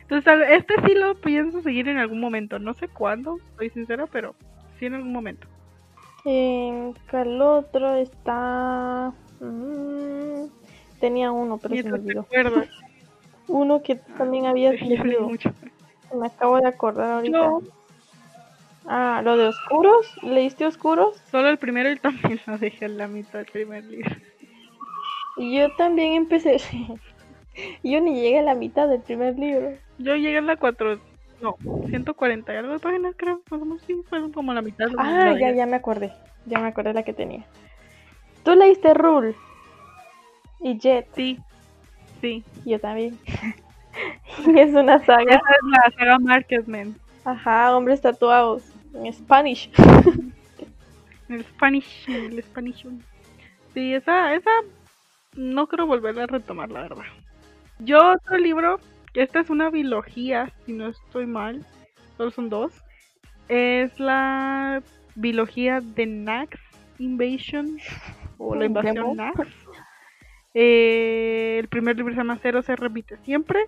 Entonces, 0.00 0.48
este 0.50 0.74
sí 0.84 0.94
lo 0.94 1.14
pienso 1.14 1.62
seguir 1.62 1.88
en 1.88 1.96
algún 1.96 2.20
momento. 2.20 2.58
No 2.58 2.74
sé 2.74 2.86
cuándo, 2.86 3.38
soy 3.56 3.70
sincera, 3.70 4.06
pero 4.06 4.34
en 4.86 4.94
algún 4.94 5.12
momento. 5.12 5.46
En 6.24 6.94
el 7.12 7.42
otro 7.42 7.94
está. 7.94 9.12
mm, 9.40 10.44
tenía 11.00 11.32
uno, 11.32 11.58
pero 11.58 11.74
se 11.74 11.82
me 11.84 11.92
olvidó. 11.92 12.26
Uno 13.48 13.82
que 13.82 13.96
también 13.96 14.46
había 14.46 14.72
mucho. 15.20 15.52
Me 16.14 16.26
acabo 16.26 16.58
de 16.58 16.68
acordar 16.68 17.10
ahorita. 17.10 17.58
Ah, 18.86 19.20
lo 19.24 19.36
de 19.36 19.48
Oscuros. 19.48 20.06
¿Leíste 20.22 20.64
Oscuros? 20.66 21.16
solo 21.30 21.48
el 21.48 21.58
primero 21.58 21.90
y 21.90 21.96
también 21.96 22.40
lo 22.46 22.58
dejé 22.58 22.86
en 22.86 22.98
la 22.98 23.08
mitad 23.08 23.40
del 23.40 23.46
primer 23.46 23.84
libro. 23.84 24.16
Yo 25.36 25.74
también 25.76 26.12
empecé. 26.14 26.56
Yo 27.82 28.00
ni 28.00 28.14
llegué 28.14 28.38
a 28.38 28.42
la 28.42 28.54
mitad 28.54 28.88
del 28.88 29.00
primer 29.02 29.38
libro. 29.38 29.76
Yo 29.98 30.16
llegué 30.16 30.38
a 30.38 30.42
la 30.42 30.56
4, 30.56 31.00
no, 31.42 31.56
140 31.88 32.52
y 32.52 32.56
algo 32.56 32.72
de 32.72 32.78
páginas, 32.78 33.14
creo. 33.16 33.42
Más 33.50 33.60
o 33.60 33.64
menos, 33.64 33.82
sí, 33.86 33.96
fue 34.08 34.30
como 34.32 34.54
la 34.54 34.62
mitad. 34.62 34.86
Ah, 34.98 35.34
ya, 35.38 35.52
ya 35.52 35.66
me 35.66 35.76
acordé. 35.76 36.12
Ya 36.46 36.58
me 36.58 36.68
acordé 36.68 36.92
la 36.94 37.02
que 37.02 37.12
tenía. 37.12 37.44
Tú 38.44 38.54
leíste 38.54 38.94
Rule 38.94 39.34
y 40.60 40.78
Jet. 40.78 41.06
Sí, 41.14 41.38
sí. 42.20 42.44
Yo 42.64 42.78
también. 42.80 43.18
y 44.46 44.58
es 44.58 44.72
una 44.74 44.96
Esa 44.96 45.06
saga. 45.06 45.34
es 45.34 45.40
la 45.70 45.90
saga 45.98 46.18
Marketman. 46.18 46.96
Ajá, 47.24 47.76
hombres 47.76 48.00
tatuados. 48.00 48.64
En 48.94 49.12
Spanish. 49.12 49.70
El 51.28 51.44
Spanish, 51.44 52.04
el 52.08 52.42
Spanish. 52.42 52.86
Sí, 53.72 53.94
esa, 53.94 54.34
esa 54.34 54.50
no 55.34 55.66
creo 55.66 55.86
volverla 55.86 56.24
a 56.24 56.26
retomar, 56.26 56.70
la 56.70 56.82
verdad. 56.82 57.04
Yo 57.78 58.12
otro 58.12 58.36
libro, 58.36 58.78
esta 59.14 59.40
es 59.40 59.50
una 59.50 59.70
biología, 59.70 60.52
si 60.64 60.72
no 60.72 60.88
estoy 60.88 61.26
mal, 61.26 61.64
solo 62.16 62.30
son 62.30 62.48
dos, 62.48 62.72
es 63.48 63.98
la 64.00 64.82
biología 65.14 65.80
de 65.80 66.06
Nax 66.06 66.58
Invasion, 66.98 67.78
o 68.38 68.54
la 68.54 68.66
invasión. 68.66 69.16
Nax. 69.16 69.48
Eh, 70.54 71.56
el 71.58 71.68
primer 71.68 71.96
libro 71.96 72.12
se 72.12 72.18
llama 72.18 72.38
Cero 72.42 72.62
se 72.62 72.76
repite 72.76 73.16
siempre. 73.18 73.60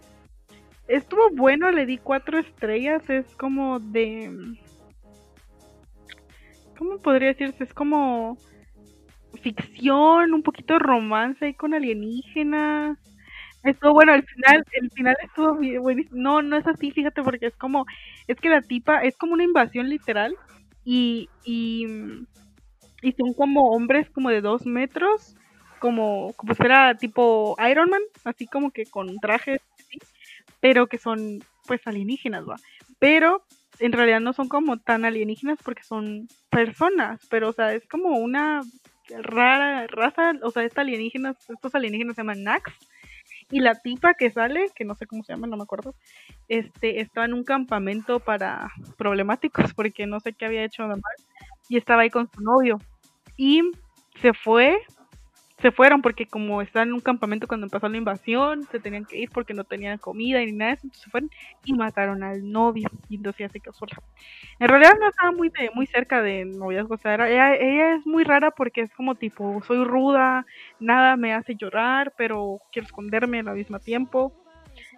Estuvo 0.86 1.30
bueno, 1.30 1.70
le 1.70 1.86
di 1.86 1.96
cuatro 1.96 2.38
estrellas, 2.38 3.08
es 3.08 3.34
como 3.36 3.80
de... 3.80 4.30
¿Cómo 6.76 6.98
podría 6.98 7.28
decirse? 7.28 7.64
Es 7.64 7.72
como 7.72 8.36
ficción, 9.40 10.34
un 10.34 10.42
poquito 10.42 10.74
de 10.74 10.80
romance 10.80 11.46
ahí 11.46 11.54
con 11.54 11.72
alienígenas. 11.72 12.98
Estuvo 13.64 13.94
bueno, 13.94 14.12
al 14.12 14.22
final, 14.24 14.62
el 14.72 14.90
final 14.90 15.16
estuvo 15.22 15.54
buenísimo. 15.80 16.20
No, 16.20 16.42
no 16.42 16.56
es 16.56 16.66
así, 16.66 16.90
fíjate, 16.90 17.22
porque 17.22 17.46
es 17.46 17.56
como, 17.56 17.86
es 18.28 18.38
que 18.38 18.50
la 18.50 18.60
tipa, 18.60 19.02
es 19.02 19.16
como 19.16 19.32
una 19.32 19.44
invasión 19.44 19.88
literal 19.88 20.36
y, 20.84 21.30
y, 21.44 21.86
y 23.02 23.12
son 23.12 23.32
como 23.34 23.70
hombres 23.70 24.10
como 24.10 24.28
de 24.28 24.42
dos 24.42 24.66
metros, 24.66 25.34
como, 25.78 26.34
como 26.34 26.54
fuera 26.54 26.94
tipo 26.94 27.56
Iron 27.70 27.88
Man, 27.88 28.02
así 28.24 28.46
como 28.46 28.70
que 28.70 28.84
con 28.84 29.18
trajes, 29.18 29.62
pero 30.60 30.86
que 30.86 30.98
son 30.98 31.40
pues 31.66 31.86
alienígenas, 31.86 32.44
va. 32.46 32.56
Pero 32.98 33.44
en 33.78 33.92
realidad 33.92 34.20
no 34.20 34.34
son 34.34 34.48
como 34.48 34.78
tan 34.78 35.06
alienígenas 35.06 35.58
porque 35.64 35.82
son 35.84 36.28
personas, 36.50 37.20
pero 37.30 37.48
o 37.48 37.52
sea, 37.52 37.72
es 37.74 37.86
como 37.88 38.18
una 38.18 38.62
rara 39.22 39.86
raza, 39.86 40.32
o 40.42 40.50
sea, 40.50 40.64
esta 40.64 40.82
alienígenas, 40.82 41.36
estos 41.48 41.74
alienígenas 41.74 42.16
se 42.16 42.22
llaman 42.22 42.42
Nax 42.44 42.72
y 43.54 43.60
la 43.60 43.76
tipa 43.76 44.14
que 44.14 44.32
sale, 44.32 44.66
que 44.74 44.84
no 44.84 44.96
sé 44.96 45.06
cómo 45.06 45.22
se 45.22 45.32
llama, 45.32 45.46
no 45.46 45.56
me 45.56 45.62
acuerdo, 45.62 45.94
este, 46.48 47.00
estaba 47.00 47.24
en 47.24 47.34
un 47.34 47.44
campamento 47.44 48.18
para 48.18 48.72
problemáticos 48.98 49.72
porque 49.74 50.08
no 50.08 50.18
sé 50.18 50.32
qué 50.32 50.46
había 50.46 50.64
hecho 50.64 50.82
de 50.82 50.88
mal 50.88 51.14
y 51.68 51.76
estaba 51.76 52.02
ahí 52.02 52.10
con 52.10 52.28
su 52.32 52.40
novio. 52.40 52.80
Y 53.36 53.62
se 54.20 54.32
fue, 54.34 54.76
se 55.58 55.70
fueron 55.72 56.02
porque 56.02 56.26
como 56.26 56.60
estaban 56.62 56.88
en 56.88 56.94
un 56.94 57.00
campamento 57.00 57.46
cuando 57.46 57.66
empezó 57.66 57.88
la 57.88 57.96
invasión, 57.96 58.64
se 58.70 58.80
tenían 58.80 59.04
que 59.06 59.18
ir 59.18 59.30
porque 59.30 59.54
no 59.54 59.64
tenían 59.64 59.98
comida 59.98 60.40
ni 60.40 60.52
nada 60.52 60.72
entonces 60.72 61.00
se 61.02 61.10
fueron 61.10 61.30
y 61.64 61.72
mataron 61.74 62.22
al 62.24 62.50
novio 62.50 62.88
y 63.08 63.16
entonces 63.16 63.40
ya 63.40 63.48
se 63.48 63.60
quedó 63.60 63.72
sola. 63.72 63.92
En 64.58 64.68
realidad 64.68 64.94
no 65.00 65.08
estaba 65.08 65.32
muy 65.32 65.50
muy 65.74 65.86
cerca 65.86 66.22
de 66.22 66.44
noviazgo, 66.44 66.94
o 66.94 66.98
sea, 66.98 67.14
era- 67.14 67.30
ella, 67.30 67.54
ella 67.56 67.94
es 67.96 68.06
muy 68.06 68.24
rara 68.24 68.50
porque 68.52 68.82
es 68.82 68.92
como 68.94 69.14
tipo, 69.16 69.62
soy 69.66 69.84
ruda, 69.84 70.44
nada 70.80 71.16
me 71.16 71.32
hace 71.34 71.56
llorar, 71.56 72.12
pero 72.16 72.58
quiero 72.72 72.86
esconderme 72.86 73.40
al 73.40 73.54
mismo 73.56 73.78
tiempo. 73.80 74.34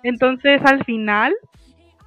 Entonces 0.03 0.61
al 0.65 0.85
final 0.85 1.35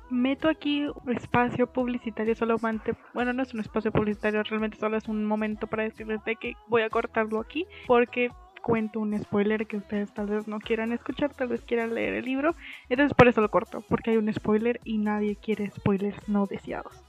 meto 0.09 0.49
aquí 0.49 0.87
un 0.87 1.11
espacio 1.15 1.67
publicitario 1.67 2.35
solamente, 2.35 2.95
bueno, 3.13 3.33
no 3.33 3.43
es 3.43 3.53
un 3.53 3.59
espacio 3.59 3.91
publicitario, 3.91 4.43
realmente 4.43 4.77
solo 4.77 4.97
es 4.97 5.07
un 5.07 5.25
momento 5.25 5.67
para 5.67 5.83
decirles 5.83 6.23
de 6.25 6.35
que 6.35 6.53
voy 6.67 6.81
a 6.81 6.89
cortarlo 6.89 7.39
aquí 7.39 7.65
porque 7.87 8.29
cuento 8.61 8.99
un 8.99 9.17
spoiler 9.19 9.65
que 9.67 9.77
ustedes 9.77 10.13
tal 10.13 10.27
vez 10.27 10.47
no 10.47 10.59
quieran 10.59 10.91
escuchar, 10.91 11.33
tal 11.33 11.47
vez 11.47 11.61
quieran 11.61 11.95
leer 11.95 12.13
el 12.15 12.25
libro, 12.25 12.55
entonces 12.89 13.15
por 13.15 13.27
eso 13.27 13.41
lo 13.41 13.49
corto, 13.49 13.83
porque 13.87 14.11
hay 14.11 14.17
un 14.17 14.31
spoiler 14.33 14.79
y 14.83 14.97
nadie 14.97 15.35
quiere 15.35 15.71
spoilers 15.71 16.27
no 16.27 16.45
deseados. 16.45 17.03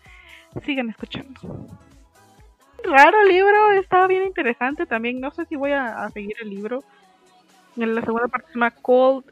Sigan 0.65 0.91
escuchando. 0.91 1.41
Raro 2.83 3.25
libro, 3.25 3.73
estaba 3.73 4.07
bien 4.07 4.25
interesante 4.25 4.87
también, 4.87 5.21
no 5.21 5.31
sé 5.31 5.45
si 5.47 5.57
voy 5.57 5.73
a, 5.73 6.09
seguir 6.11 6.37
el 6.41 6.51
libro. 6.51 6.83
En 7.77 7.95
la 7.95 8.01
segunda 8.03 8.29
parte 8.29 8.49
se 8.49 8.55
llama 8.55 8.71
Cold 8.71 9.25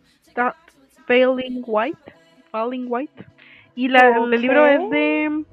Failing 1.06 1.62
White, 1.66 2.12
Falling 2.50 2.86
White. 2.88 3.24
Y 3.78 3.86
la, 3.86 4.08
el 4.08 4.30
libro 4.40 4.66
es 4.66 4.90
de, 4.90 5.44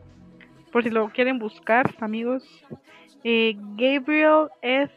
por 0.72 0.82
si 0.82 0.90
lo 0.90 1.10
quieren 1.10 1.38
buscar, 1.38 1.94
amigos, 2.00 2.44
eh, 3.24 3.56
Gabriel 3.78 4.50
S. 4.64 4.92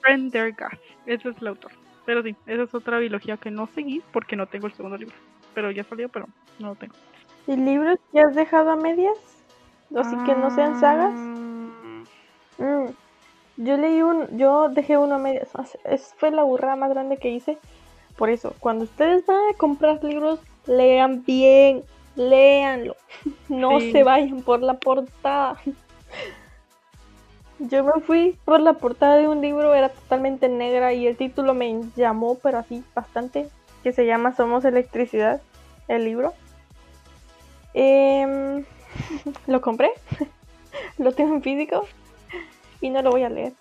Prendergast. 0.00 0.80
Ese 1.04 1.30
es 1.30 1.36
el 1.40 1.48
autor. 1.48 1.72
Pero 2.06 2.22
sí, 2.22 2.36
esa 2.46 2.62
es 2.62 2.72
otra 2.72 3.00
biología 3.00 3.38
que 3.38 3.50
no 3.50 3.66
seguí 3.74 4.02
porque 4.12 4.36
no 4.36 4.46
tengo 4.46 4.68
el 4.68 4.72
segundo 4.74 4.96
libro. 4.96 5.16
Pero 5.52 5.72
ya 5.72 5.82
salió, 5.82 6.08
pero 6.08 6.28
no 6.60 6.68
lo 6.68 6.74
tengo. 6.76 6.94
¿Y 7.48 7.56
libros 7.56 7.98
que 8.12 8.20
has 8.20 8.36
dejado 8.36 8.70
a 8.70 8.76
medias? 8.76 9.18
Así 9.96 10.16
que 10.24 10.36
no 10.36 10.50
sean 10.52 10.78
sagas. 10.78 11.12
Ah, 11.12 12.04
Mm, 12.58 12.86
Yo 13.56 13.76
leí 13.76 14.00
un, 14.00 14.38
yo 14.38 14.68
dejé 14.68 14.96
uno 14.96 15.16
a 15.16 15.18
medias. 15.18 15.48
O 15.54 15.64
sea, 15.64 15.80
Es, 15.84 16.14
fue 16.18 16.30
la 16.30 16.44
burrada 16.44 16.76
más 16.76 16.90
grande 16.90 17.16
que 17.16 17.30
hice. 17.30 17.58
Por 18.16 18.30
eso, 18.30 18.54
cuando 18.60 18.84
ustedes 18.84 19.26
van 19.26 19.40
a 19.52 19.56
comprar 19.56 20.04
libros, 20.04 20.38
lean 20.66 21.24
bien, 21.24 21.82
léanlo. 22.16 22.96
No 23.48 23.78
Sí. 23.80 23.92
se 23.92 24.02
vayan 24.02 24.42
por 24.42 24.62
la 24.62 24.74
portada. 24.74 25.56
Yo 27.58 27.84
me 27.84 28.00
fui 28.02 28.36
por 28.44 28.60
la 28.60 28.74
portada 28.74 29.16
de 29.16 29.28
un 29.28 29.40
libro, 29.40 29.74
era 29.74 29.88
totalmente 29.88 30.48
negra 30.48 30.92
y 30.92 31.06
el 31.06 31.16
título 31.16 31.54
me 31.54 31.82
llamó, 31.96 32.36
pero 32.42 32.58
así 32.58 32.82
bastante, 32.94 33.48
que 33.82 33.92
se 33.92 34.04
llama 34.06 34.34
Somos 34.34 34.64
Electricidad, 34.64 35.40
el 35.88 36.04
libro. 36.04 36.34
Em, 37.74 38.64
lo 39.46 39.60
compré, 39.60 39.92
lo 40.98 41.12
tengo 41.12 41.34
en 41.34 41.42
físico 41.42 41.86
y 42.80 42.90
no 42.90 43.02
lo 43.02 43.10
voy 43.10 43.22
a 43.22 43.28
leer 43.30 43.52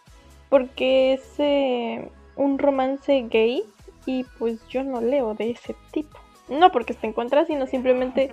porque 0.50 1.14
es 1.14 1.24
eh, 1.40 2.08
un 2.36 2.60
romance 2.60 3.26
gay 3.30 3.64
y 4.06 4.24
pues 4.38 4.60
yo 4.68 4.84
no 4.84 5.02
leo 5.02 5.34
de 5.34 5.50
ese 5.52 5.76
tipo. 5.92 6.20
No 6.60 6.72
porque 6.72 6.94
esté 6.94 7.08
en 7.08 7.14
contra, 7.14 7.46
sino 7.46 7.68
simplemente 7.68 8.32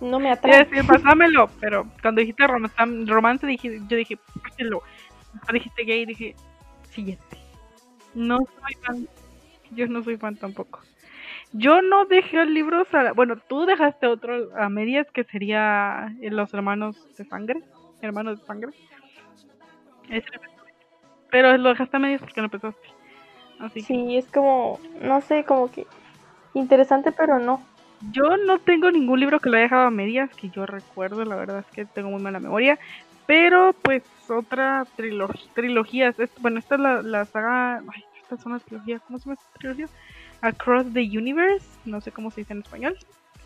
no 0.00 0.18
me 0.18 0.30
atrae. 0.30 0.64
decir, 0.64 0.86
pásamelo, 0.86 1.48
pero 1.60 1.86
cuando 2.02 2.20
dijiste 2.20 2.46
romance, 2.46 2.76
romance 3.06 3.46
dije, 3.46 3.80
yo 3.88 3.96
dije. 3.96 4.18
Cuando 4.56 5.52
dijiste 5.52 5.84
gay, 5.84 6.04
dije, 6.04 6.34
siguiente. 6.90 7.38
No 8.14 8.38
soy 8.38 8.74
fan, 8.82 9.08
yo 9.70 9.86
no 9.86 10.02
soy 10.02 10.16
fan 10.16 10.36
tampoco. 10.36 10.80
Yo 11.52 11.82
no 11.82 12.06
dejé 12.06 12.44
libros, 12.46 12.86
a, 12.94 13.12
bueno, 13.12 13.36
tú 13.36 13.66
dejaste 13.66 14.06
otro 14.06 14.54
a 14.56 14.68
medias 14.68 15.10
que 15.12 15.24
sería 15.24 16.14
Los 16.20 16.52
Hermanos 16.54 16.96
de 17.16 17.24
Sangre, 17.24 17.60
Hermanos 18.00 18.40
de 18.40 18.46
Sangre. 18.46 18.72
Ese. 20.08 20.26
Pero 21.30 21.56
lo 21.58 21.70
dejaste 21.70 21.96
a 21.96 22.00
medias 22.00 22.20
porque 22.20 22.40
no 22.40 22.46
empezaste. 22.46 22.88
Así 23.60 23.80
que 23.80 23.86
Sí, 23.86 24.16
es 24.16 24.26
como, 24.26 24.80
no 25.00 25.20
sé, 25.20 25.44
como 25.44 25.70
que 25.70 25.86
interesante, 26.54 27.12
pero 27.12 27.38
no. 27.38 27.62
Yo 28.10 28.36
no 28.36 28.58
tengo 28.58 28.90
ningún 28.90 29.20
libro 29.20 29.38
que 29.38 29.48
lo 29.48 29.56
haya 29.56 29.64
dejado 29.64 29.86
a 29.86 29.90
medias 29.90 30.34
que 30.34 30.50
yo 30.50 30.66
recuerdo, 30.66 31.24
la 31.24 31.36
verdad 31.36 31.60
es 31.60 31.72
que 31.72 31.84
tengo 31.84 32.10
muy 32.10 32.20
mala 32.20 32.40
memoria. 32.40 32.78
Pero 33.26 33.72
pues 33.82 34.02
otra 34.28 34.84
trilogía, 34.96 35.50
trilogías, 35.54 36.18
es- 36.18 36.30
bueno, 36.40 36.58
esta 36.58 36.74
es 36.74 36.80
la, 36.80 37.24
saga, 37.26 37.76
ay, 37.76 38.04
esta 38.20 38.34
es 38.34 38.44
una 38.44 38.58
trilogía, 38.58 38.98
¿cómo 39.06 39.18
se 39.18 39.26
llama 39.26 39.34
esta 39.34 39.58
trilogía? 39.58 39.86
Across 40.40 40.92
the 40.92 41.00
Universe, 41.16 41.66
no 41.84 42.00
sé 42.00 42.10
cómo 42.10 42.30
se 42.32 42.40
dice 42.40 42.52
en 42.52 42.60
español. 42.60 42.96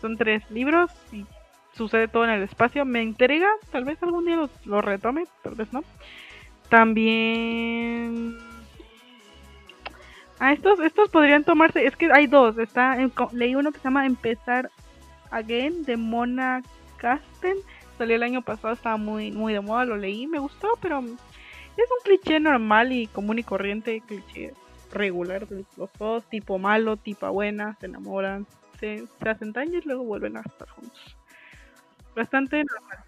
Son 0.01 0.17
tres 0.17 0.49
libros 0.49 0.91
y 1.11 1.25
sucede 1.73 2.07
todo 2.07 2.23
en 2.25 2.31
el 2.31 2.43
espacio. 2.43 2.85
Me 2.85 3.03
intriga, 3.03 3.47
tal 3.71 3.85
vez 3.85 4.01
algún 4.01 4.25
día 4.25 4.35
lo, 4.35 4.49
lo 4.65 4.81
retome, 4.81 5.25
tal 5.43 5.53
vez 5.55 5.71
no. 5.71 5.83
También... 6.69 8.46
Ah, 10.39 10.53
estos, 10.53 10.79
estos 10.79 11.09
podrían 11.09 11.43
tomarse, 11.43 11.85
es 11.85 11.95
que 11.95 12.11
hay 12.11 12.27
dos, 12.27 12.57
está, 12.59 13.01
en 13.01 13.11
leí 13.31 13.55
uno 13.55 13.71
que 13.71 13.79
se 13.79 13.85
llama 13.85 14.05
Empezar 14.05 14.69
Again 15.31 15.83
de 15.83 15.97
Mona 15.97 16.61
Casten, 16.97 17.57
salió 17.97 18.15
el 18.15 18.23
año 18.23 18.43
pasado, 18.43 18.73
estaba 18.73 18.97
muy, 18.97 19.31
muy 19.31 19.53
de 19.53 19.61
moda, 19.61 19.85
lo 19.85 19.97
leí, 19.97 20.27
me 20.27 20.37
gustó, 20.37 20.77
pero 20.79 20.99
es 20.99 21.05
un 21.05 22.03
cliché 22.03 22.39
normal 22.39 22.91
y 22.91 23.07
común 23.07 23.39
y 23.39 23.43
corriente, 23.43 24.03
cliché 24.05 24.53
regular 24.91 25.47
de 25.47 25.65
los 25.75 25.89
dos, 25.97 26.23
tipo 26.29 26.59
malo, 26.59 26.97
tipo 26.97 27.31
buena, 27.31 27.75
se 27.79 27.87
enamoran, 27.87 28.45
se, 28.79 29.05
se 29.19 29.29
hacen 29.29 29.53
daño 29.53 29.79
y 29.79 29.81
luego 29.81 30.03
vuelven 30.03 30.37
a 30.37 30.41
estar 30.41 30.69
juntos. 30.69 31.17
Bastante 32.15 32.63
normal. 32.63 32.99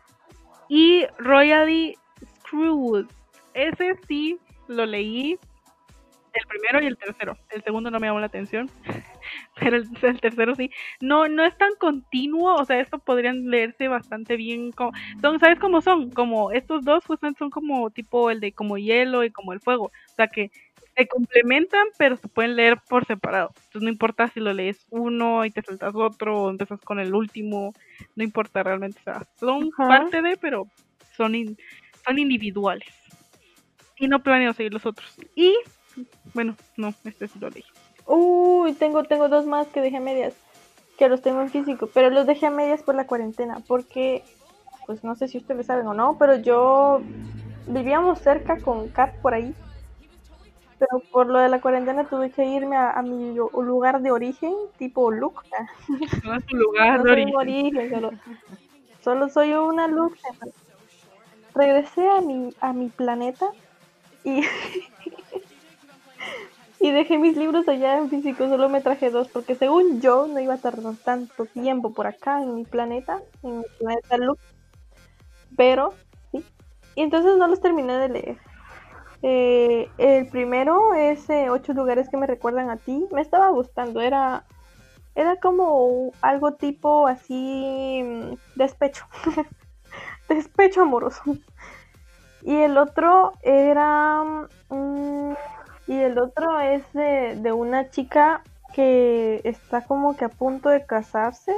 Y 0.68 1.06
Royally 1.18 1.98
Screwed, 2.40 3.06
ese 3.54 3.96
sí 4.08 4.40
lo 4.68 4.86
leí, 4.86 5.40
el 6.34 6.46
primero 6.48 6.84
y 6.84 6.88
el 6.88 6.98
tercero. 6.98 7.38
El 7.50 7.64
segundo 7.64 7.90
no 7.92 8.00
me 8.00 8.08
llamó 8.08 8.20
la 8.20 8.28
atención. 8.28 8.70
Pero 9.60 9.78
el, 9.78 9.88
el 10.02 10.22
tercero 10.22 10.56
sí. 10.56 10.72
No, 11.02 11.28
no 11.28 11.44
es 11.44 11.58
tan 11.58 11.74
continuo. 11.80 12.56
O 12.56 12.66
sea, 12.66 12.80
esto 12.80 13.00
podrían 13.00 13.50
leerse 13.50 13.88
bastante 13.88 14.36
bien. 14.38 14.72
Como, 14.72 14.92
son, 15.22 15.40
¿Sabes 15.40 15.60
cómo 15.60 15.82
son? 15.82 16.10
Como 16.12 16.52
estos 16.52 16.84
dos 16.84 17.04
pues, 17.06 17.20
son 17.38 17.50
como 17.50 17.90
tipo 17.90 18.30
el 18.30 18.40
de 18.40 18.52
como 18.54 18.78
hielo 18.78 19.24
y 19.24 19.32
como 19.32 19.54
el 19.54 19.60
fuego. 19.60 19.86
O 19.86 20.16
sea 20.16 20.28
que 20.28 20.52
se 20.96 21.08
complementan, 21.08 21.88
pero 21.98 22.18
se 22.18 22.28
pueden 22.28 22.56
leer 22.56 22.78
por 22.90 23.06
separado. 23.06 23.52
Entonces 23.56 23.82
no 23.84 23.90
importa 23.90 24.28
si 24.28 24.40
lo 24.40 24.52
lees 24.54 24.86
uno 24.90 25.46
y 25.46 25.52
te 25.52 25.62
saltas 25.62 25.96
otro 25.96 26.44
o 26.44 26.50
empiezas 26.50 26.82
con 26.82 27.00
el 27.00 27.14
último. 27.14 27.74
No 28.16 28.24
importa 28.24 28.64
realmente. 28.64 29.00
O 29.02 29.04
sea, 29.04 29.28
son 29.40 29.70
parte 29.72 30.22
de, 30.22 30.38
pero 30.38 30.68
son, 31.16 31.36
in- 31.36 31.58
son 32.06 32.20
individuales. 32.20 32.90
Y 33.98 34.08
no 34.08 34.24
planeo 34.24 34.54
seguir 34.54 34.74
los 34.74 34.86
otros. 34.86 35.14
Y 35.36 35.54
bueno, 36.34 36.56
no, 36.78 36.94
este 37.04 37.28
sí 37.28 37.40
lo 37.40 37.50
leí. 37.50 37.64
Uy, 38.08 38.74
tengo, 38.74 39.04
tengo 39.04 39.30
dos 39.30 39.46
más 39.46 39.68
que 39.68 39.82
dejé 39.82 39.98
a 39.98 40.02
medias, 40.02 40.34
que 40.98 41.10
los 41.10 41.22
tengo 41.22 41.42
en 41.42 41.50
físico, 41.50 41.90
pero 41.94 42.10
los 42.10 42.26
dejé 42.26 42.48
a 42.48 42.52
medias 42.52 42.82
por 42.84 42.96
la 42.96 43.08
cuarentena, 43.08 43.62
porque, 43.68 44.24
pues 44.88 45.04
no 45.04 45.16
sé 45.16 45.28
si 45.28 45.38
ustedes 45.38 45.68
saben 45.68 45.88
o 45.88 45.94
no, 45.94 46.18
pero 46.18 46.36
yo 46.36 47.02
vivíamos 47.68 48.20
cerca 48.20 48.58
con 48.58 48.90
Kat 48.90 49.14
por 49.22 49.34
ahí, 49.34 49.54
pero 50.80 51.02
por 51.12 51.28
lo 51.28 51.40
de 51.40 51.50
la 51.50 51.62
cuarentena 51.62 52.08
tuve 52.10 52.32
que 52.32 52.46
irme 52.46 52.78
a, 52.78 52.92
a 52.92 53.02
mi 53.02 53.36
lu- 53.36 53.52
lugar 53.62 54.02
de 54.02 54.12
origen, 54.12 54.54
tipo 54.78 55.12
Luke. 55.12 55.42
ah, 55.58 55.68
No 56.24 56.36
es 56.36 56.46
tu 56.46 56.56
lugar 56.56 56.98
No 57.00 57.04
de 57.04 57.12
un 57.24 57.36
origen. 57.36 57.36
origen, 57.36 57.90
solo, 57.90 58.12
solo 59.02 59.30
soy 59.30 59.54
una 59.54 59.88
Luke. 59.88 60.18
Regresé 61.54 62.08
a 62.10 62.22
mi, 62.22 62.56
a 62.62 62.74
mi 62.74 62.90
planeta 62.90 63.52
y, 64.24 64.42
y 66.80 66.92
dejé 66.92 67.18
mis 67.18 67.36
libros 67.36 67.68
allá 67.68 67.98
en 67.98 68.10
físico, 68.10 68.48
solo 68.48 68.70
me 68.70 68.82
traje 68.82 69.10
dos, 69.10 69.28
porque 69.28 69.56
según 69.56 70.00
yo 70.00 70.28
no 70.28 70.40
iba 70.40 70.54
a 70.54 70.62
tardar 70.62 70.96
tanto 71.04 71.46
tiempo 71.46 71.92
por 71.92 72.08
acá 72.08 72.42
en 72.42 72.56
mi 72.56 72.64
planeta, 72.64 73.22
en 73.44 73.60
mi 73.60 73.66
planeta 73.80 74.18
Luke. 74.18 74.42
Pero, 75.58 75.94
sí. 76.32 76.44
Y 76.96 77.02
entonces 77.02 77.38
no 77.38 77.48
los 77.48 77.60
terminé 77.60 77.98
de 77.98 78.10
leer. 78.10 78.38
Eh, 79.22 79.90
el 79.98 80.28
primero 80.28 80.94
es 80.94 81.28
Ocho 81.50 81.74
lugares 81.74 82.08
que 82.08 82.16
me 82.16 82.28
recuerdan 82.28 82.70
a 82.70 82.78
ti. 82.78 83.06
Me 83.12 83.22
estaba 83.22 83.50
gustando, 83.50 84.00
era, 84.00 84.46
era 85.16 85.36
como 85.36 86.14
algo 86.22 86.54
tipo 86.54 87.08
así 87.08 88.02
mm, 88.04 88.36
despecho. 88.56 89.06
despecho 90.30 90.84
amoroso. 90.84 91.22
Y 92.42 92.56
el 92.56 92.78
otro 92.78 93.34
era... 93.44 94.24
mm, 94.70 95.34
y 95.90 95.98
el 95.98 96.20
otro 96.20 96.60
es 96.60 96.84
de, 96.94 97.36
de 97.36 97.52
una 97.52 97.90
chica 97.90 98.44
que 98.76 99.42
está 99.44 99.84
como 99.84 100.16
que 100.16 100.26
a 100.26 100.30
punto 100.30 100.70
de 100.70 100.86
casarse. 100.86 101.52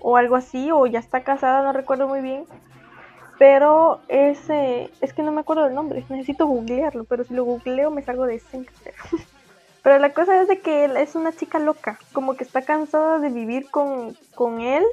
O 0.00 0.18
algo 0.18 0.36
así, 0.36 0.70
o 0.70 0.86
ya 0.86 0.98
está 0.98 1.24
casada, 1.24 1.62
no 1.62 1.72
recuerdo 1.72 2.08
muy 2.08 2.20
bien. 2.20 2.44
Pero 3.38 4.00
es, 4.08 4.50
eh, 4.50 4.90
es 5.00 5.14
que 5.14 5.22
no 5.22 5.32
me 5.32 5.40
acuerdo 5.40 5.64
del 5.64 5.74
nombre, 5.74 6.04
necesito 6.10 6.46
googlearlo, 6.46 7.04
pero 7.04 7.24
si 7.24 7.32
lo 7.32 7.44
googleo 7.44 7.90
me 7.90 8.02
salgo 8.02 8.26
de 8.26 8.38
Sinclair. 8.38 8.94
pero 9.82 9.98
la 9.98 10.12
cosa 10.12 10.38
es 10.42 10.46
de 10.46 10.60
que 10.60 10.84
él 10.84 10.98
es 10.98 11.14
una 11.14 11.32
chica 11.32 11.58
loca, 11.58 11.98
como 12.12 12.34
que 12.34 12.44
está 12.44 12.62
cansada 12.62 13.18
de 13.18 13.30
vivir 13.30 13.70
con, 13.70 14.14
con 14.34 14.60
él 14.60 14.84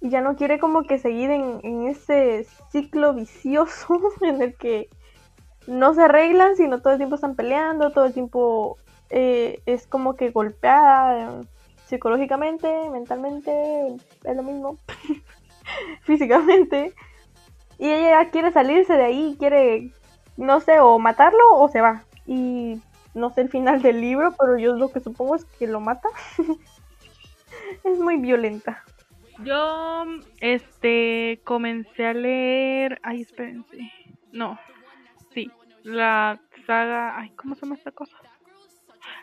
y 0.00 0.10
ya 0.10 0.20
no 0.22 0.34
quiere 0.34 0.58
como 0.58 0.82
que 0.82 0.98
seguir 0.98 1.30
en, 1.30 1.60
en 1.62 1.86
ese 1.86 2.48
ciclo 2.72 3.14
vicioso 3.14 4.00
en 4.22 4.42
el 4.42 4.56
que 4.56 4.88
no 5.70 5.94
se 5.94 6.02
arreglan, 6.02 6.56
sino 6.56 6.80
todo 6.80 6.94
el 6.94 6.98
tiempo 6.98 7.14
están 7.14 7.36
peleando, 7.36 7.92
todo 7.92 8.04
el 8.04 8.12
tiempo 8.12 8.76
eh, 9.08 9.62
es 9.66 9.86
como 9.86 10.16
que 10.16 10.30
golpeada 10.30 11.40
eh, 11.40 11.46
psicológicamente, 11.86 12.68
mentalmente, 12.90 13.96
es 14.24 14.36
lo 14.36 14.42
mismo, 14.42 14.78
físicamente. 16.02 16.92
Y 17.78 17.88
ella 17.88 18.30
quiere 18.30 18.50
salirse 18.50 18.94
de 18.94 19.04
ahí, 19.04 19.36
quiere, 19.38 19.92
no 20.36 20.60
sé, 20.60 20.80
o 20.80 20.98
matarlo 20.98 21.54
o 21.54 21.68
se 21.68 21.80
va. 21.80 22.02
Y 22.26 22.80
no 23.14 23.30
sé 23.30 23.42
el 23.42 23.48
final 23.48 23.80
del 23.80 24.00
libro, 24.00 24.34
pero 24.38 24.58
yo 24.58 24.74
lo 24.74 24.90
que 24.90 24.98
supongo 24.98 25.36
es 25.36 25.44
que 25.44 25.68
lo 25.68 25.80
mata. 25.80 26.08
es 27.84 27.98
muy 28.00 28.16
violenta. 28.16 28.82
Yo, 29.44 30.04
este, 30.40 31.40
comencé 31.44 32.06
a 32.06 32.12
leer. 32.12 33.00
Ay, 33.04 33.22
espérense. 33.22 33.78
No, 34.32 34.58
la 35.82 36.40
saga. 36.66 37.18
Ay, 37.18 37.30
¿cómo 37.36 37.54
se 37.54 37.62
llama 37.62 37.76
esta 37.76 37.90
cosa? 37.90 38.16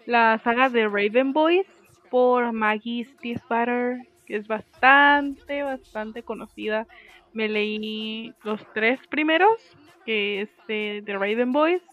La 0.05 0.39
saga 0.43 0.69
de 0.69 0.87
Raven 0.87 1.33
Boys 1.33 1.67
por 2.09 2.51
Maggie 2.53 3.05
Stiefvater, 3.05 3.97
que 4.25 4.37
es 4.37 4.47
bastante, 4.47 5.63
bastante 5.63 6.23
conocida. 6.23 6.87
Me 7.33 7.47
leí 7.47 8.33
los 8.43 8.61
tres 8.73 8.99
primeros, 9.07 9.51
que 10.05 10.41
es 10.41 10.49
de, 10.67 11.01
de 11.05 11.13
Raven 11.17 11.51
Boys. 11.51 11.83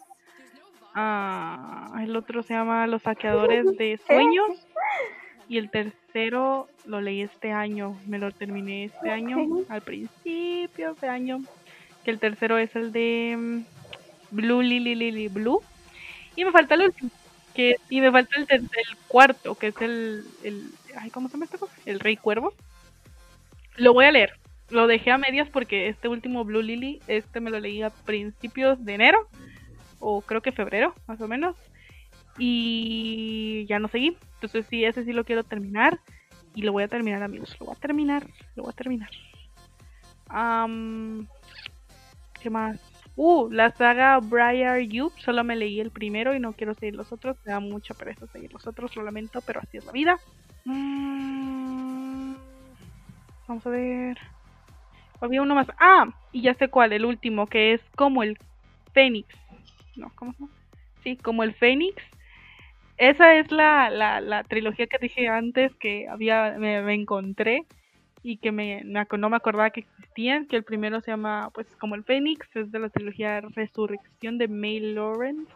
Ah, 0.95 1.93
el 2.01 2.15
otro 2.17 2.43
se 2.45 2.55
llama 2.55 2.87
Los 2.87 3.03
saqueadores 3.03 3.77
de 3.77 3.99
sueños. 4.07 4.67
Y 5.49 5.59
el 5.59 5.71
tercero 5.71 6.69
lo 6.87 7.01
leí 7.01 7.21
este 7.21 7.53
año. 7.53 7.99
Me 8.07 8.19
lo 8.19 8.31
terminé 8.31 8.85
este 8.85 9.11
año, 9.11 9.39
al 9.69 9.83
principio 9.83 10.95
de 10.95 11.09
año. 11.09 11.41
Que 12.05 12.13
el 12.13 12.19
tercero 12.19 12.59
es 12.59 12.75
el 12.77 12.93
de 12.93 13.35
mm, 13.37 13.74
Blue 14.35 14.63
Lily 14.63 14.95
Lily 14.95 15.29
Blue. 15.29 15.61
Y 16.37 16.45
me 16.45 16.53
falta 16.53 16.75
el 16.75 16.83
último. 16.83 17.11
Que, 17.55 17.77
y 17.89 18.01
me 18.01 18.11
falta 18.11 18.37
el, 18.49 18.69
cuarto, 19.07 19.55
que 19.55 19.69
es 19.69 19.81
el, 19.81 20.25
el. 20.43 20.65
Ay, 20.97 21.11
¿cómo 21.11 21.29
se 21.29 21.35
llama 21.35 21.45
esta 21.45 21.59
cosa? 21.59 21.75
El 21.87 22.01
Rey 22.01 22.17
Cuervo. 22.17 22.53
Lo 23.77 23.93
voy 23.93 24.07
a 24.07 24.13
leer. 24.13 24.33
Lo 24.71 24.87
dejé 24.87 25.13
a 25.13 25.19
medias 25.19 25.49
porque 25.49 25.89
este 25.89 26.09
último 26.09 26.45
Blue 26.45 26.63
Lily, 26.63 27.01
este 27.07 27.41
me 27.41 27.51
lo 27.51 27.61
leí 27.61 27.83
a 27.83 27.91
principios 27.91 28.85
de 28.85 28.95
enero. 28.95 29.29
O 30.01 30.21
creo 30.21 30.43
que 30.43 30.53
febrero, 30.53 30.95
más 31.07 31.21
o 31.21 31.29
menos. 31.29 31.57
Y 32.39 33.65
ya 33.69 33.79
no 33.79 33.87
seguí. 33.87 34.17
Entonces 34.35 34.67
sí, 34.69 34.85
ese 34.85 35.05
sí 35.05 35.13
lo 35.13 35.25
quiero 35.25 35.45
terminar. 35.45 36.01
Y 36.57 36.63
lo 36.63 36.73
voy 36.73 36.83
a 36.83 36.89
terminar, 36.89 37.23
amigos. 37.23 37.57
Lo 37.61 37.67
voy 37.67 37.77
a 37.77 37.81
terminar. 37.81 38.27
Lo 38.57 38.65
voy 38.65 38.73
a 38.73 38.77
terminar. 38.77 39.11
Am, 40.29 41.29
¿Qué 42.41 42.51
más? 42.51 42.94
Uh, 43.17 43.49
la 43.51 43.71
saga 43.73 44.19
Briar 44.19 44.81
You. 44.81 45.13
Solo 45.19 45.45
me 45.45 45.57
leí 45.57 45.81
el 45.81 45.91
primero 45.91 46.35
y 46.35 46.41
no 46.41 46.53
quiero 46.53 46.75
seguir 46.75 46.95
los 46.97 47.13
otros. 47.13 47.37
Me 47.45 47.53
da 47.53 47.61
mucha 47.61 47.95
pereza 47.95 48.27
seguir 48.27 48.53
los 48.53 48.67
otros. 48.67 48.97
Lo 48.97 49.03
lamento, 49.03 49.41
pero 49.43 49.61
así 49.61 49.77
es 49.77 49.85
la 49.85 49.93
vida. 49.93 50.19
Mm, 50.65 52.35
vamos 53.47 53.67
a 53.67 53.71
ver. 53.71 54.19
Había 55.21 55.43
uno 55.43 55.55
más. 55.55 55.69
Ah, 55.79 56.07
y 56.33 56.43
ya 56.43 56.55
sé 56.55 56.69
cuál. 56.69 56.93
El 56.93 57.05
último, 57.05 57.47
que 57.47 57.75
es 57.75 57.81
como 57.97 58.23
el 58.23 58.37
Fénix. 58.93 59.29
No, 59.97 60.11
¿cómo 60.17 60.33
se 60.33 60.39
llama? 60.41 60.53
Sí, 61.03 61.17
como 61.17 61.45
el 61.45 61.55
Fénix. 61.55 62.03
Esa 62.97 63.37
es 63.37 63.51
la, 63.51 63.91
la, 63.91 64.21
la 64.21 64.45
trilogía 64.45 64.87
que 64.87 64.99
dije 64.99 65.29
antes 65.29 65.75
que 65.77 66.07
había 66.09 66.55
me, 66.59 66.81
me 66.83 66.95
encontré 66.95 67.65
y 68.25 68.39
que 68.39 68.53
me, 68.53 68.83
no 68.85 69.29
me 69.29 69.37
acordaba 69.37 69.69
que 69.69 69.81
existían, 69.81 70.47
que 70.47 70.57
el 70.57 70.65
primero 70.65 71.03
se 71.03 71.11
llama 71.11 71.51
pues 71.53 71.67
como 71.77 71.95
el 71.95 72.05
Fénix, 72.05 72.49
es 72.57 72.73
de 72.73 72.79
la 72.79 72.89
trilogía 72.89 73.43
Resurrección 73.43 74.39
de 74.39 74.49
May 74.49 74.81
Lawrence. 74.81 75.53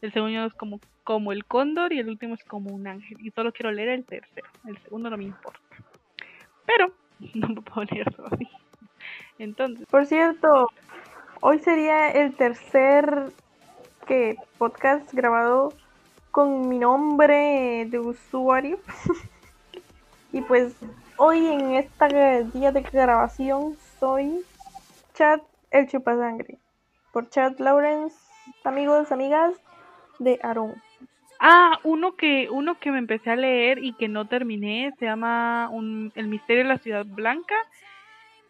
El 0.00 0.12
segundo 0.12 0.44
es 0.44 0.54
como, 0.54 0.78
como 1.02 1.32
el 1.32 1.44
Cóndor 1.44 1.92
y 1.92 1.98
el 1.98 2.08
último 2.08 2.34
es 2.36 2.44
como 2.44 2.70
un 2.70 2.86
ángel. 2.86 3.18
Y 3.20 3.32
solo 3.32 3.52
quiero 3.52 3.72
leer 3.72 3.88
el 3.88 4.04
tercero. 4.04 4.46
El 4.68 4.78
segundo 4.78 5.10
no 5.10 5.16
me 5.16 5.24
importa. 5.24 5.58
Pero 6.64 6.92
no 7.34 7.48
me 7.48 7.60
puedo 7.60 7.84
leer 7.90 8.14
todo 8.14 8.28
así. 8.30 8.48
Entonces, 9.40 9.84
Por 9.88 10.06
cierto, 10.06 10.70
hoy 11.40 11.58
sería 11.58 12.08
el 12.12 12.36
tercer 12.36 13.32
que 14.06 14.36
podcast 14.58 15.12
grabado 15.12 15.72
con 16.30 16.68
mi 16.68 16.78
nombre 16.78 17.84
de 17.90 17.98
usuario. 17.98 18.78
y 20.32 20.40
pues 20.42 20.76
hoy 21.18 21.46
en 21.46 21.74
este 21.74 22.44
día 22.52 22.72
de 22.72 22.82
grabación 22.82 23.76
soy 23.98 24.44
Chad 25.14 25.40
el 25.70 25.88
chupasangre. 25.88 26.58
Por 27.12 27.28
Chad 27.30 27.58
Lawrence, 27.58 28.14
amigos, 28.64 29.10
amigas 29.12 29.54
de 30.18 30.38
Aaron. 30.42 30.74
Ah, 31.40 31.78
uno 31.84 32.16
que, 32.16 32.48
uno 32.50 32.78
que 32.78 32.90
me 32.90 32.98
empecé 32.98 33.30
a 33.30 33.36
leer 33.36 33.78
y 33.78 33.92
que 33.94 34.08
no 34.08 34.26
terminé, 34.26 34.92
se 34.98 35.04
llama 35.06 35.70
El 36.14 36.28
misterio 36.28 36.62
de 36.62 36.68
la 36.68 36.78
ciudad 36.78 37.04
blanca. 37.06 37.54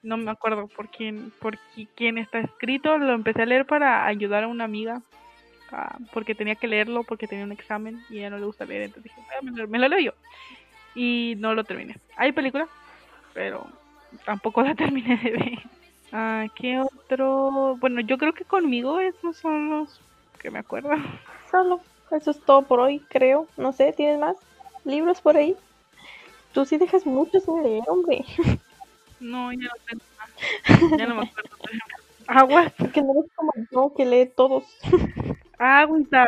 No 0.02 0.16
me 0.16 0.30
acuerdo 0.30 0.68
por 0.68 0.88
quién, 0.88 1.32
por 1.40 1.56
qui- 1.74 1.88
quién 1.96 2.18
está 2.18 2.38
escrito. 2.38 2.96
Lo 2.98 3.12
empecé 3.12 3.42
a 3.42 3.46
leer 3.46 3.66
para 3.66 4.06
ayudar 4.06 4.44
a 4.44 4.48
una 4.48 4.64
amiga. 4.64 5.02
ah, 5.72 5.98
porque 6.12 6.36
tenía 6.36 6.54
que 6.54 6.68
leerlo 6.68 7.02
porque 7.02 7.26
tenía 7.26 7.44
un 7.44 7.50
examen 7.50 8.00
y 8.08 8.18
ella 8.18 8.30
no 8.30 8.38
le 8.38 8.46
gusta 8.46 8.64
leer. 8.64 8.82
Entonces 8.82 9.12
dije, 9.12 9.26
"Ah, 9.36 9.42
me 9.42 9.78
lo 9.80 9.88
leo 9.88 9.98
yo. 9.98 10.12
Y 10.96 11.34
no 11.38 11.54
lo 11.54 11.64
terminé. 11.64 11.96
Hay 12.16 12.32
película, 12.32 12.68
pero 13.34 13.66
tampoco 14.24 14.62
la 14.62 14.74
terminé 14.76 15.16
de 15.18 15.30
ver. 15.30 15.58
Ah, 16.12 16.46
¿Qué 16.56 16.80
otro? 16.80 17.76
Bueno, 17.80 18.00
yo 18.00 18.18
creo 18.18 18.32
que 18.32 18.44
conmigo 18.44 19.00
esos 19.00 19.36
son 19.36 19.70
los 19.70 20.00
que 20.40 20.50
me 20.50 20.58
acuerdo. 20.60 20.90
Solo, 21.50 21.80
eso 22.10 22.30
es 22.32 22.40
todo 22.40 22.62
por 22.62 22.80
hoy, 22.80 23.00
creo. 23.10 23.46
No 23.56 23.72
sé, 23.72 23.92
¿tienes 23.92 24.18
más 24.18 24.36
libros 24.84 25.20
por 25.20 25.36
ahí? 25.36 25.56
Tú 26.52 26.64
sí 26.64 26.78
dejas 26.78 27.06
mucho 27.06 27.40
sin 27.40 27.62
leer, 27.62 27.84
hombre. 27.88 28.24
No, 29.18 29.50
ya 29.50 29.58
no 29.60 29.74
tengo 29.88 30.04
más. 30.18 30.98
Ya 30.98 31.06
no 31.06 31.14
me 31.14 31.22
acuerdo. 31.22 31.50
Aguas, 32.26 32.72
Que 32.92 33.00
no 33.02 33.12
eres 33.12 33.32
como 33.34 33.52
yo 33.70 33.94
que 33.96 34.04
lee 34.04 34.26
todos. 34.36 34.64
agüita. 35.58 36.26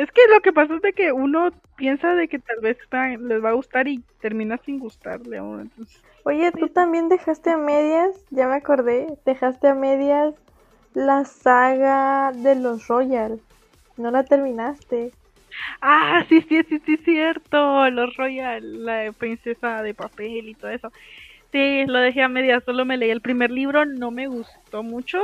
Es 0.00 0.10
que 0.12 0.22
lo 0.32 0.40
que 0.40 0.54
pasa 0.54 0.76
es 0.76 0.80
de 0.80 0.94
que 0.94 1.12
uno 1.12 1.50
piensa 1.76 2.14
de 2.14 2.26
que 2.26 2.38
tal 2.38 2.58
vez 2.62 2.78
les 3.20 3.44
va 3.44 3.50
a 3.50 3.52
gustar 3.52 3.86
y 3.86 4.02
termina 4.18 4.56
sin 4.64 4.78
gustarle 4.78 5.36
a 5.36 5.42
uno. 5.42 5.60
Entonces, 5.60 6.02
Oye, 6.24 6.50
tú 6.52 6.68
también 6.68 7.10
dejaste 7.10 7.50
a 7.50 7.58
medias, 7.58 8.08
ya 8.30 8.48
me 8.48 8.54
acordé, 8.54 9.08
dejaste 9.26 9.68
a 9.68 9.74
medias 9.74 10.34
la 10.94 11.26
saga 11.26 12.32
de 12.32 12.54
los 12.54 12.88
Royal. 12.88 13.40
No 13.98 14.10
la 14.10 14.24
terminaste. 14.24 15.12
ah, 15.82 16.24
sí, 16.30 16.40
sí, 16.48 16.62
sí, 16.66 16.80
sí, 16.86 16.96
cierto. 16.96 17.90
Los 17.90 18.16
Royal, 18.16 18.86
la 18.86 19.12
princesa 19.12 19.82
de 19.82 19.92
papel 19.92 20.48
y 20.48 20.54
todo 20.54 20.70
eso. 20.70 20.90
Sí, 21.52 21.84
lo 21.86 21.98
dejé 21.98 22.22
a 22.22 22.28
media, 22.28 22.62
solo 22.64 22.86
me 22.86 22.96
leí 22.96 23.10
el 23.10 23.20
primer 23.20 23.50
libro, 23.50 23.84
no 23.84 24.10
me 24.10 24.28
gustó 24.28 24.82
mucho 24.82 25.20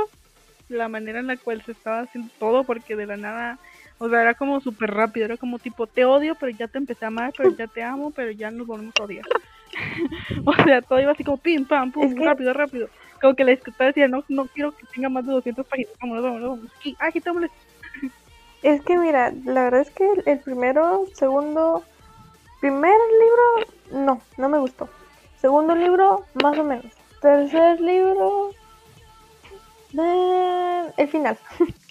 la 0.69 0.87
manera 0.87 1.19
en 1.19 1.27
la 1.27 1.37
cual 1.37 1.63
se 1.63 1.71
estaba 1.71 2.01
haciendo 2.01 2.31
todo 2.39 2.63
porque 2.63 2.95
de 2.95 3.05
la 3.05 3.17
nada, 3.17 3.57
o 3.99 4.09
sea, 4.09 4.21
era 4.21 4.33
como 4.35 4.59
súper 4.61 4.91
rápido, 4.91 5.25
era 5.25 5.37
como 5.37 5.59
tipo, 5.59 5.87
te 5.87 6.05
odio, 6.05 6.35
pero 6.35 6.51
ya 6.57 6.67
te 6.67 6.77
empecé 6.77 7.05
a 7.05 7.09
amar, 7.09 7.33
pero 7.35 7.51
ya 7.55 7.67
te 7.67 7.81
amo, 7.83 8.11
pero 8.11 8.31
ya 8.31 8.51
nos 8.51 8.67
volvemos 8.67 8.93
a 8.99 9.03
odiar. 9.03 9.25
o 10.45 10.53
sea, 10.53 10.81
todo 10.81 10.99
iba 10.99 11.11
así 11.11 11.23
como 11.23 11.37
pim, 11.37 11.65
pam, 11.65 11.91
pum, 11.91 12.03
Es 12.05 12.15
que- 12.15 12.23
rápido, 12.25 12.53
rápido. 12.53 12.89
Como 13.19 13.33
que 13.35 13.43
la 13.43 13.51
escritora 13.53 13.87
decía, 13.87 14.07
no, 14.07 14.23
no 14.29 14.45
quiero 14.45 14.71
que 14.73 14.85
tenga 14.93 15.09
más 15.09 15.25
de 15.25 15.31
200 15.31 15.65
páginas, 15.65 15.91
vámonos, 15.99 16.23
vámonos, 16.23 16.49
vámonos. 16.49 16.71
Aquí, 16.99 17.19
tómale. 17.21 17.49
Es 18.63 18.81
que 18.81 18.97
mira, 18.97 19.31
la 19.45 19.65
verdad 19.65 19.81
es 19.81 19.91
que 19.91 20.03
el, 20.11 20.23
el 20.25 20.39
primero, 20.39 21.05
segundo, 21.13 21.83
primer 22.59 22.91
libro, 23.21 24.03
no, 24.03 24.21
no 24.37 24.49
me 24.49 24.57
gustó. 24.57 24.89
Segundo 25.39 25.75
libro, 25.75 26.25
más 26.43 26.57
o 26.57 26.63
menos. 26.63 26.85
Tercer 27.21 27.79
libro, 27.79 28.51
eh, 29.97 30.91
el 30.97 31.07
final. 31.07 31.37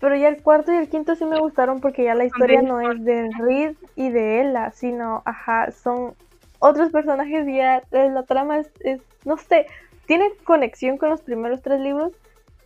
Pero 0.00 0.16
ya 0.16 0.28
el 0.28 0.42
cuarto 0.42 0.72
y 0.72 0.76
el 0.76 0.88
quinto 0.88 1.14
sí 1.14 1.24
me 1.24 1.38
gustaron 1.38 1.80
porque 1.80 2.04
ya 2.04 2.14
la 2.14 2.24
historia 2.24 2.62
no 2.62 2.80
es 2.80 3.04
de 3.04 3.28
Reed 3.38 3.76
y 3.96 4.08
de 4.10 4.40
Ella, 4.40 4.70
sino, 4.72 5.22
ajá, 5.26 5.70
son 5.72 6.14
otros 6.58 6.90
personajes 6.90 7.46
y 7.46 7.56
ya 7.56 7.82
eh, 7.92 8.08
la 8.10 8.22
trama 8.22 8.58
es, 8.58 8.70
es, 8.80 9.00
no 9.24 9.36
sé, 9.36 9.66
tiene 10.06 10.30
conexión 10.44 10.96
con 10.96 11.10
los 11.10 11.20
primeros 11.20 11.62
tres 11.62 11.80
libros, 11.80 12.12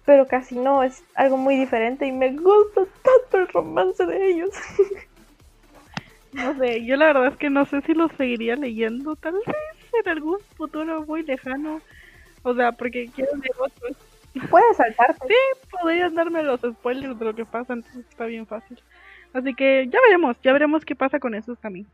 pero 0.04 0.26
casi 0.26 0.56
no, 0.56 0.82
es 0.82 1.02
algo 1.14 1.36
muy 1.36 1.56
diferente 1.56 2.06
y 2.06 2.12
me 2.12 2.30
gusta 2.32 2.82
tanto 3.02 3.38
el 3.38 3.48
romance 3.48 4.06
de 4.06 4.30
ellos. 4.30 4.50
No 6.34 6.52
sé, 6.58 6.84
yo 6.84 6.96
la 6.96 7.06
verdad 7.06 7.28
es 7.28 7.36
que 7.36 7.48
no 7.48 7.64
sé 7.64 7.80
si 7.82 7.94
lo 7.94 8.08
seguiría 8.16 8.56
leyendo, 8.56 9.14
tal 9.14 9.34
vez 9.34 9.44
en 10.02 10.08
algún 10.08 10.40
futuro 10.56 11.04
muy 11.06 11.22
lejano. 11.22 11.80
O 12.42 12.54
sea, 12.54 12.72
porque 12.72 13.08
quiero 13.14 13.36
leer 13.36 13.54
otros. 13.58 13.96
Puedes 14.50 14.76
saltarte. 14.76 15.26
Sí, 15.28 15.34
podrías 15.70 16.12
darme 16.14 16.42
los 16.42 16.60
spoilers 16.60 17.18
de 17.18 17.24
lo 17.24 17.34
que 17.34 17.44
pasa, 17.44 17.74
entonces 17.74 18.04
está 18.08 18.26
bien 18.26 18.46
fácil. 18.46 18.82
Así 19.32 19.54
que 19.54 19.86
ya 19.88 19.98
veremos, 20.06 20.36
ya 20.42 20.52
veremos 20.52 20.84
qué 20.84 20.94
pasa 20.94 21.18
con 21.18 21.34
esos 21.34 21.58
también. 21.60 21.86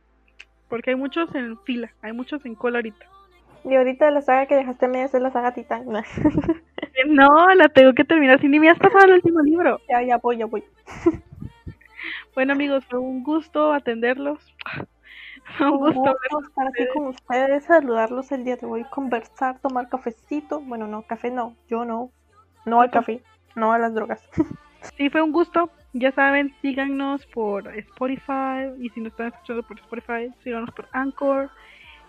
Porque 0.68 0.90
hay 0.90 0.96
muchos 0.96 1.34
en 1.34 1.58
fila, 1.60 1.92
hay 2.02 2.12
muchos 2.12 2.44
en 2.46 2.54
cola 2.54 2.78
ahorita. 2.78 3.06
Y 3.64 3.74
ahorita 3.74 4.10
la 4.10 4.22
saga 4.22 4.46
que 4.46 4.54
dejaste 4.56 4.86
a 4.86 4.88
medias 4.88 5.14
es 5.14 5.20
la 5.20 5.30
saga 5.30 5.52
Titán. 5.52 5.84
Eh, 6.92 7.04
No, 7.06 7.28
la 7.54 7.68
tengo 7.68 7.92
que 7.92 8.04
terminar, 8.04 8.40
si 8.40 8.48
ni 8.48 8.58
me 8.58 8.68
has 8.70 8.78
pasado 8.78 9.04
el 9.06 9.12
último 9.14 9.40
libro. 9.42 9.80
ya, 9.88 10.02
ya 10.02 10.16
voy, 10.18 10.38
ya 10.38 10.46
voy. 10.46 10.64
Bueno 12.34 12.52
amigos, 12.54 12.84
fue 12.86 12.98
un 12.98 13.22
gusto 13.22 13.72
atenderlos. 13.72 14.54
Un 15.60 15.78
gusto 15.78 16.00
gusto 16.00 16.40
estar 16.48 16.68
aquí 16.68 16.86
con 16.94 17.06
ustedes, 17.08 17.64
saludarlos 17.64 18.30
el 18.30 18.44
día 18.44 18.56
de 18.56 18.66
hoy, 18.66 18.84
conversar, 18.84 19.58
tomar 19.60 19.88
cafecito. 19.88 20.60
Bueno, 20.60 20.86
no, 20.86 21.02
café 21.02 21.30
no, 21.30 21.56
yo 21.68 21.84
no. 21.84 22.12
No 22.64 22.80
al 22.80 22.90
café, 22.90 23.22
no 23.54 23.72
a 23.72 23.78
las 23.78 23.94
drogas. 23.94 24.22
Sí, 24.96 25.10
fue 25.10 25.20
un 25.20 25.30
gusto. 25.30 25.68
Ya 25.92 26.10
saben, 26.12 26.54
síganos 26.62 27.26
por 27.26 27.68
Spotify. 27.76 28.70
Y 28.80 28.88
si 28.88 29.00
nos 29.02 29.12
están 29.12 29.26
escuchando 29.26 29.62
por 29.62 29.78
Spotify, 29.78 30.32
síganos 30.42 30.70
por 30.70 30.88
Anchor. 30.92 31.50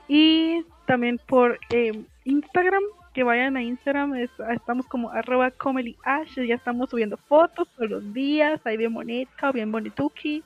Y 0.08 0.64
también 0.88 1.20
por 1.28 1.60
eh, 1.72 2.02
Instagram. 2.24 2.82
Que 3.14 3.24
vayan 3.24 3.58
a 3.58 3.62
Instagram. 3.62 4.16
es- 4.16 4.30
estamos 4.54 4.86
como 4.86 5.10
arroba. 5.12 5.52
Ya 6.48 6.56
estamos 6.56 6.90
subiendo 6.90 7.18
fotos 7.18 7.68
todos 7.76 7.90
los 7.90 8.14
días. 8.14 8.62
Ahí 8.66 8.78
bien 8.78 8.94
bonita, 8.94 9.52
bien 9.52 9.70
bonituki. 9.70 10.42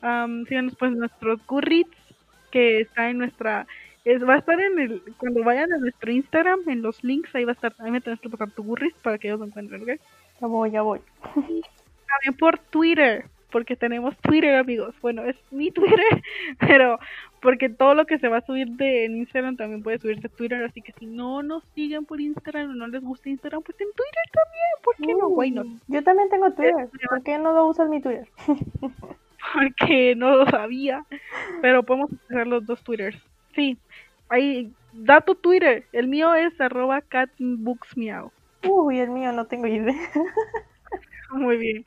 Am, 0.00 0.44
síganos 0.46 0.76
pues 0.76 0.92
nuestros 0.92 1.44
Goodreads. 1.44 1.90
Que 2.52 2.82
está 2.82 3.10
en 3.10 3.18
nuestra... 3.18 3.66
Es, 4.04 4.26
va 4.26 4.34
a 4.34 4.38
estar 4.38 4.60
en 4.60 4.78
el... 4.78 5.02
Cuando 5.18 5.42
vayan 5.44 5.72
a 5.72 5.78
nuestro 5.78 6.10
Instagram, 6.10 6.60
en 6.66 6.82
los 6.82 7.02
links, 7.04 7.34
ahí 7.34 7.44
va 7.44 7.52
a 7.52 7.54
estar. 7.54 7.74
Ahí 7.78 7.90
me 7.90 8.00
tienes 8.00 8.20
que 8.20 8.28
pasar 8.28 8.50
tu 8.50 8.62
Goodreads 8.62 8.96
para 9.02 9.18
que 9.18 9.28
ellos 9.28 9.40
lo 9.40 9.46
encuentren, 9.46 9.82
¿ok? 9.82 10.00
Ya 10.40 10.46
voy, 10.46 10.70
ya 10.70 10.82
voy. 10.82 11.00
también 11.34 12.36
por 12.38 12.58
Twitter. 12.58 13.26
porque 13.50 13.76
tenemos 13.76 14.16
Twitter, 14.18 14.56
amigos. 14.56 14.94
Bueno, 15.00 15.22
es 15.24 15.36
mi 15.50 15.70
Twitter, 15.70 16.22
pero 16.60 16.98
porque 17.40 17.68
todo 17.68 17.94
lo 17.94 18.06
que 18.06 18.18
se 18.18 18.28
va 18.28 18.38
a 18.38 18.46
subir 18.46 18.68
de 18.68 19.04
en 19.04 19.16
Instagram 19.16 19.56
también 19.56 19.82
puede 19.82 19.98
subirse 19.98 20.26
a 20.26 20.30
Twitter, 20.30 20.62
así 20.64 20.82
que 20.82 20.92
si 20.92 21.06
no 21.06 21.42
nos 21.42 21.64
siguen 21.74 22.04
por 22.04 22.20
Instagram 22.20 22.70
o 22.70 22.74
no 22.74 22.88
les 22.88 23.02
gusta 23.02 23.28
Instagram, 23.28 23.62
pues 23.62 23.80
en 23.80 23.88
Twitter 23.88 24.24
también, 24.32 24.70
¿por 24.82 24.96
qué 24.96 25.14
no? 25.14 25.28
Why 25.28 25.50
not? 25.50 25.66
Uh, 25.66 25.78
Yo 25.88 26.02
también 26.02 26.28
tengo 26.28 26.50
Twitter. 26.52 26.88
¿Por 27.08 27.22
qué 27.22 27.38
no 27.38 27.52
lo 27.52 27.66
usas 27.66 27.88
mi 27.88 28.00
Twitter? 28.00 28.28
Porque 29.54 30.14
no 30.14 30.36
lo 30.36 30.46
sabía, 30.46 31.06
pero 31.62 31.82
podemos 31.82 32.10
hacer 32.28 32.46
los 32.46 32.66
dos 32.66 32.82
Twitters. 32.82 33.18
Sí, 33.54 33.78
ahí, 34.28 34.72
da 34.92 35.20
tu 35.20 35.34
Twitter. 35.34 35.86
El 35.92 36.08
mío 36.08 36.34
es 36.34 36.58
arroba 36.60 37.00
catbooksmeow. 37.00 38.30
Uy, 38.68 38.98
el 38.98 39.10
mío 39.10 39.32
no 39.32 39.46
tengo 39.46 39.66
idea. 39.66 39.94
Muy 41.30 41.56
bien. 41.58 41.84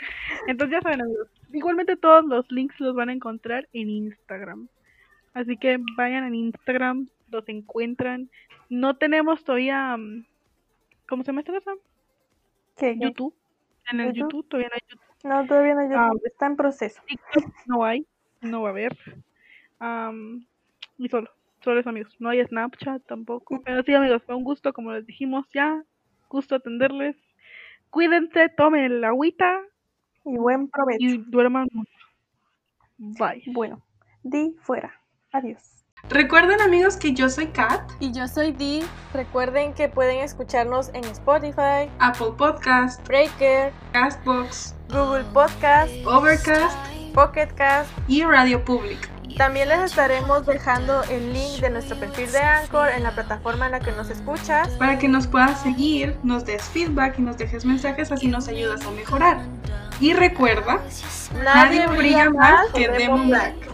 Entonces 0.48 0.78
ya 0.78 0.82
saben, 0.82 1.02
amigos. 1.02 1.28
Igualmente 1.52 1.96
todos 1.98 2.24
los 2.26 2.50
links 2.52 2.80
los 2.80 2.96
van 2.96 3.10
a 3.10 3.14
encontrar 3.14 3.68
en 3.74 3.90
Instagram. 3.90 4.68
Así 5.34 5.58
que 5.58 5.80
vayan 5.98 6.24
en 6.26 6.36
Instagram, 6.36 7.08
los 7.30 7.48
encuentran. 7.50 8.30
No 8.70 8.96
tenemos 8.98 9.44
todavía... 9.44 9.98
mm, 9.98 10.26
¿Cómo 11.10 11.24
se 11.24 11.28
llama 11.28 11.42
esta 11.42 11.54
cosa? 11.54 11.72
¿Qué? 12.78 12.98
qué? 12.98 13.06
YouTube. 13.08 13.34
En 13.92 14.00
el 14.00 14.14
¿YouTube? 14.14 14.20
YouTube 14.32 14.48
todavía 14.50 14.70
no 14.70 14.76
hay 14.76 14.82
YouTube. 14.90 15.06
No, 15.24 15.46
todavía 15.48 15.74
no 15.74 15.80
hay 15.82 15.88
Ah, 15.94 16.10
YouTube. 16.14 16.28
Está 16.28 16.46
en 16.46 16.56
proceso. 16.56 17.02
TikTok 17.06 17.44
no 17.66 17.84
hay. 17.84 18.06
No 18.42 18.62
va 18.62 18.70
a 18.70 18.72
haber. 18.72 18.98
Am, 19.80 20.46
y 20.98 21.10
solo. 21.10 21.30
Solo 21.64 21.80
eso, 21.80 21.90
amigos. 21.90 22.16
No 22.20 22.30
hay 22.30 22.44
Snapchat 22.46 23.04
tampoco. 23.08 23.62
Pero 23.64 23.84
sí, 23.84 23.94
amigos, 23.94 24.24
fue 24.26 24.36
un 24.36 24.44
gusto, 24.44 24.74
como 24.74 24.92
les 24.92 25.06
dijimos 25.06 25.46
ya. 25.54 25.84
Gusto 26.30 26.56
atenderles. 26.56 27.16
Cuídense, 27.90 28.50
tomen 28.56 28.84
el 28.86 29.04
agüita 29.04 29.60
Y 30.26 30.38
buen 30.38 30.70
provecho. 30.70 30.98
y 31.04 31.18
duerman 31.28 31.68
mucho. 31.74 31.92
Bye. 32.98 33.44
Bueno, 33.48 33.82
di 34.24 34.56
fuera. 34.62 34.94
Adiós. 35.34 35.84
Recuerden 36.10 36.60
amigos 36.62 36.98
que 36.98 37.14
yo 37.14 37.30
soy 37.30 37.48
Kat, 37.48 37.82
Y 38.00 38.12
yo 38.12 38.28
soy 38.28 38.54
Di. 38.54 38.82
Recuerden 39.14 39.74
que 39.76 39.88
pueden 39.88 40.18
escucharnos 40.20 40.90
en 40.96 41.04
Spotify, 41.06 41.90
Apple 42.00 42.32
Podcast, 42.40 43.08
Breaker, 43.08 43.72
Castbox, 43.94 44.76
Google 44.90 45.26
Podcast, 45.32 45.92
Overcast 46.06 46.76
Pocket 47.14 47.50
Cast. 47.56 47.92
y 48.08 48.24
Radio 48.24 48.64
Public. 48.66 49.11
También 49.38 49.70
les 49.70 49.80
estaremos 49.80 50.46
dejando 50.46 51.04
el 51.04 51.34
link 51.34 51.62
de 51.62 51.70
nuestro 51.70 51.98
perfil 51.98 52.32
de 52.32 52.40
Anchor 52.40 52.90
en 52.90 53.04
la 53.04 53.12
plataforma 53.12 53.66
en 53.66 53.72
la 53.72 53.80
que 53.80 53.92
nos 53.92 54.10
escuchas. 54.10 54.70
Para 54.78 54.98
que 55.00 55.08
nos 55.08 55.28
puedas 55.28 55.62
seguir, 55.62 56.18
nos 56.24 56.46
des 56.46 56.64
feedback 56.64 57.18
y 57.20 57.22
nos 57.22 57.38
dejes 57.38 57.66
mensajes, 57.66 58.12
así 58.12 58.28
nos 58.28 58.48
ayudas 58.48 58.86
a 58.86 58.92
mejorar. 58.92 59.40
Y 60.00 60.14
recuerda, 60.14 60.80
nadie 61.44 61.88
brilla 61.88 62.30
más 62.30 62.68
que 62.74 62.88
Demon 62.88 63.30
Black. 63.30 63.71